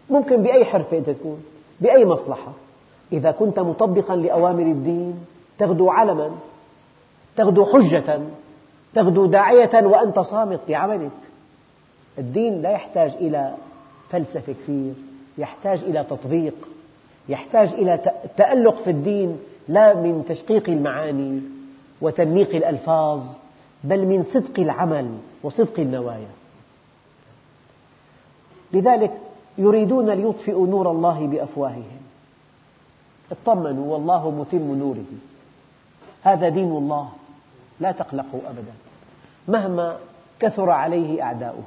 ممكن 0.09 0.43
بأي 0.43 0.65
حرفة 0.65 0.97
أنت 0.97 1.09
تكون 1.09 1.43
بأي 1.81 2.05
مصلحة. 2.05 2.51
إذا 3.11 3.31
كنت 3.31 3.59
مطبقا 3.59 4.15
لأوامر 4.15 4.63
الدين 4.63 5.25
تغدو 5.57 5.89
علما 5.89 6.31
تغدو 7.35 7.65
حجة 7.65 8.19
تغدو 8.93 9.25
داعية 9.25 9.85
وأنت 9.85 10.19
صامت 10.19 10.59
بعملك 10.67 11.11
الدين 12.17 12.61
لا 12.61 12.69
يحتاج 12.71 13.11
إلى 13.13 13.55
فلسفة 14.09 14.53
كثير 14.53 14.93
يحتاج 15.37 15.79
إلى 15.79 16.03
تطبيق 16.03 16.53
يحتاج 17.29 17.67
إلى 17.67 17.99
تألق 18.37 18.81
في 18.83 18.89
الدين 18.89 19.37
لا 19.67 19.93
من 19.93 20.25
تشقيق 20.29 20.69
المعاني 20.69 21.41
وتنميق 22.01 22.55
الألفاظ. 22.55 23.21
بل 23.83 24.05
من 24.05 24.23
صدق 24.23 24.59
العمل 24.59 25.17
وصدق 25.43 25.79
النوايا. 25.79 26.29
لذلك 28.73 29.11
يريدون 29.57 30.09
ليطفئوا 30.09 30.67
نور 30.67 30.91
الله 30.91 31.27
بأفواههم. 31.27 32.01
اطمنوا 33.31 33.93
والله 33.93 34.31
متم 34.31 34.75
نوره. 34.75 35.05
هذا 36.23 36.49
دين 36.49 36.71
الله 36.71 37.09
لا 37.79 37.91
تقلقوا 37.91 38.39
أبدا. 38.49 38.73
مهما 39.47 39.97
كثر 40.39 40.69
عليه 40.69 41.23
أعداؤه 41.23 41.63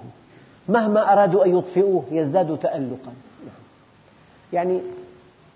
مهما 0.68 1.12
أرادوا 1.12 1.44
أن 1.44 1.58
يطفئوه 1.58 2.04
يزداد 2.10 2.58
تألقا. 2.58 3.12
يعني 4.52 4.80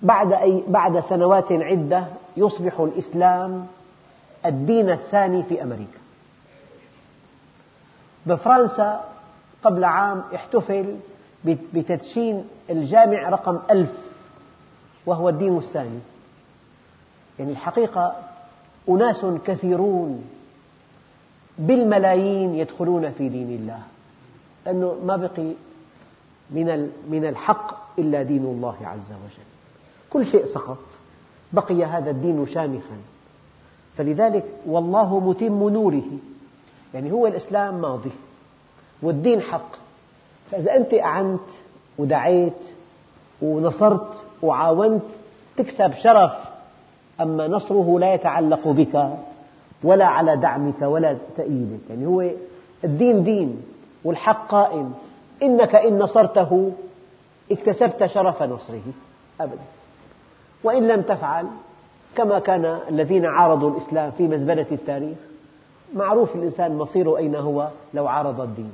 بعد, 0.02 0.32
أي 0.32 0.62
بعد 0.68 1.00
سنوات 1.00 1.52
عدة 1.52 2.04
يصبح 2.36 2.80
الإسلام 2.80 3.66
الدين 4.46 4.90
الثاني 4.90 5.42
في 5.42 5.62
أمريكا. 5.62 6.03
بفرنسا 8.26 9.04
قبل 9.62 9.84
عام 9.84 10.22
احتفل 10.34 10.96
بتدشين 11.44 12.44
الجامع 12.70 13.28
رقم 13.28 13.58
ألف 13.70 13.92
وهو 15.06 15.28
الدين 15.28 15.58
الثاني. 15.58 15.98
يعني 17.38 17.50
الحقيقة 17.50 18.16
أناس 18.88 19.26
كثيرون 19.44 20.24
بالملايين 21.58 22.54
يدخلون 22.54 23.10
في 23.10 23.28
دين 23.28 23.50
الله 23.50 23.78
لأنه 24.66 24.96
ما 25.04 25.16
بقي 25.16 25.52
من 27.10 27.24
الحق 27.24 27.98
إلا 27.98 28.22
دين 28.22 28.44
الله 28.44 28.76
عز 28.82 29.12
وجل. 29.12 29.48
كل 30.10 30.26
شيء 30.26 30.46
سقط 30.46 30.78
بقي 31.52 31.84
هذا 31.84 32.10
الدين 32.10 32.46
شامخا. 32.46 32.96
فلذلك 33.96 34.44
والله 34.66 35.20
متم 35.20 35.68
نوره. 35.68 36.10
يعني 36.94 37.12
هو 37.12 37.26
الإسلام 37.26 37.80
ماضي 37.80 38.10
والدين 39.02 39.42
حق. 39.42 39.68
فإذا 40.50 40.76
أنت 40.76 40.94
أعنت 40.94 41.40
ودعيت 41.98 42.62
ونصرت 43.42 44.12
وعاونت 44.42 45.02
تكسب 45.56 45.94
شرف 45.94 46.32
أما 47.20 47.48
نصره 47.48 47.98
لا 48.00 48.14
يتعلق 48.14 48.68
بك 48.68 49.08
ولا 49.82 50.06
على 50.06 50.36
دعمك 50.36 50.82
ولا 50.82 51.16
تأييدك. 51.36 51.80
يعني 51.90 52.06
هو 52.06 52.30
الدين 52.84 53.24
دين 53.24 53.62
والحق 54.04 54.48
قائم. 54.48 54.94
إنك 55.42 55.74
إن 55.74 55.98
نصرته 55.98 56.72
اكتسبت 57.52 58.06
شرف 58.06 58.42
نصره 58.42 58.82
أبدا. 59.40 59.62
وإن 60.64 60.88
لم 60.88 61.02
تفعل 61.02 61.46
كما 62.16 62.38
كان 62.38 62.78
الذين 62.88 63.26
عارضوا 63.26 63.70
الإسلام 63.70 64.10
في 64.10 64.28
مزبلة 64.28 64.66
التاريخ 64.72 65.16
معروف 65.92 66.34
الإنسان 66.36 66.78
مصيره 66.78 67.16
أين 67.16 67.34
هو؟ 67.34 67.68
لو 67.94 68.06
عارض 68.06 68.40
الدين. 68.40 68.72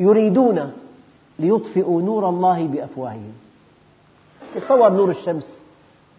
يريدون 0.00 0.72
ليطفئوا 1.38 2.02
نور 2.02 2.28
الله 2.28 2.66
بأفواههم. 2.66 3.32
تصور 4.54 4.90
نور 4.90 5.10
الشمس. 5.10 5.60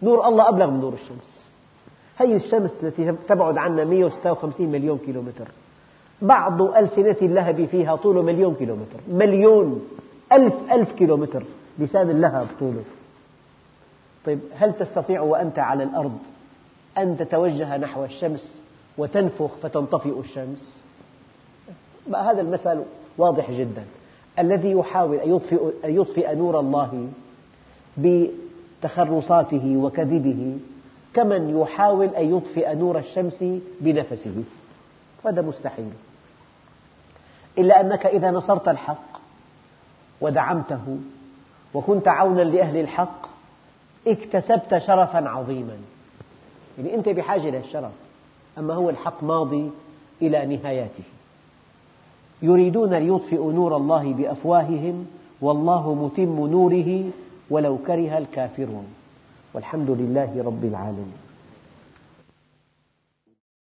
نور 0.02 0.28
الله 0.28 0.48
أبلغ 0.48 0.70
من 0.70 0.80
نور 0.80 0.92
الشمس. 0.92 1.50
هي 2.18 2.36
الشمس 2.36 2.78
التي 2.82 3.12
تبعد 3.28 3.58
عنا 3.58 3.84
156 3.84 4.68
مليون 4.68 4.98
كيلومتر. 4.98 5.48
بعض 6.22 6.62
ألسنة 6.62 7.16
اللهب 7.22 7.64
فيها 7.64 7.96
طوله 7.96 8.22
مليون 8.22 8.54
كيلومتر. 8.54 9.00
مليون 9.08 9.88
ألف 10.32 10.54
ألف 10.72 10.92
كيلومتر 10.92 11.42
لسان 11.78 12.10
اللهب 12.10 12.46
طوله. 12.60 12.82
طيب 14.26 14.40
هل 14.56 14.72
تستطيع 14.72 15.20
وأنت 15.20 15.58
على 15.58 15.82
الأرض 15.82 16.18
أن 16.98 17.16
تتوجه 17.16 17.76
نحو 17.76 18.04
الشمس 18.04 18.62
وتنفخ 18.98 19.56
فتنطفئ 19.62 20.20
الشمس. 20.20 20.82
هذا 22.14 22.40
المثل 22.40 22.82
واضح 23.18 23.50
جدا. 23.50 23.84
الذي 24.38 24.70
يحاول 24.70 25.16
أن 25.16 25.36
يطفئ, 25.36 25.70
أن 25.84 26.00
يطفئ 26.00 26.34
نور 26.34 26.60
الله 26.60 27.08
بتخرصاته 27.98 29.76
وكذبه 29.76 30.58
كمن 31.14 31.60
يحاول 31.60 32.06
أن 32.06 32.36
يطفئ 32.36 32.74
نور 32.74 32.98
الشمس 32.98 33.44
بنفسه. 33.80 34.44
هذا 35.24 35.42
مستحيل. 35.42 35.90
إلا 37.58 37.80
أنك 37.80 38.06
إذا 38.06 38.30
نصرت 38.30 38.68
الحق 38.68 39.18
ودعمته 40.20 40.98
وكنت 41.74 42.08
عونا 42.08 42.42
لأهل 42.42 42.76
الحق 42.76 43.26
اكتسبت 44.06 44.78
شرفا 44.78 45.28
عظيما. 45.28 45.76
يعني 46.78 46.94
أنت 46.94 47.08
بحاجة 47.08 47.50
للشرف 47.50 47.92
أما 48.58 48.74
هو 48.74 48.90
الحق 48.90 49.24
ماضي 49.24 49.70
إلى 50.22 50.56
نهاياته. 50.56 51.04
يريدون 52.42 52.94
ليطفئوا 52.94 53.52
نور 53.52 53.76
الله 53.76 54.12
بأفواههم 54.12 55.06
والله 55.40 55.94
متم 55.94 56.46
نوره 56.46 57.10
ولو 57.50 57.78
كره 57.86 58.18
الكافرون. 58.18 58.86
والحمد 59.54 59.90
لله 59.90 60.42
رب 60.46 60.64
العالمين. 60.64 61.27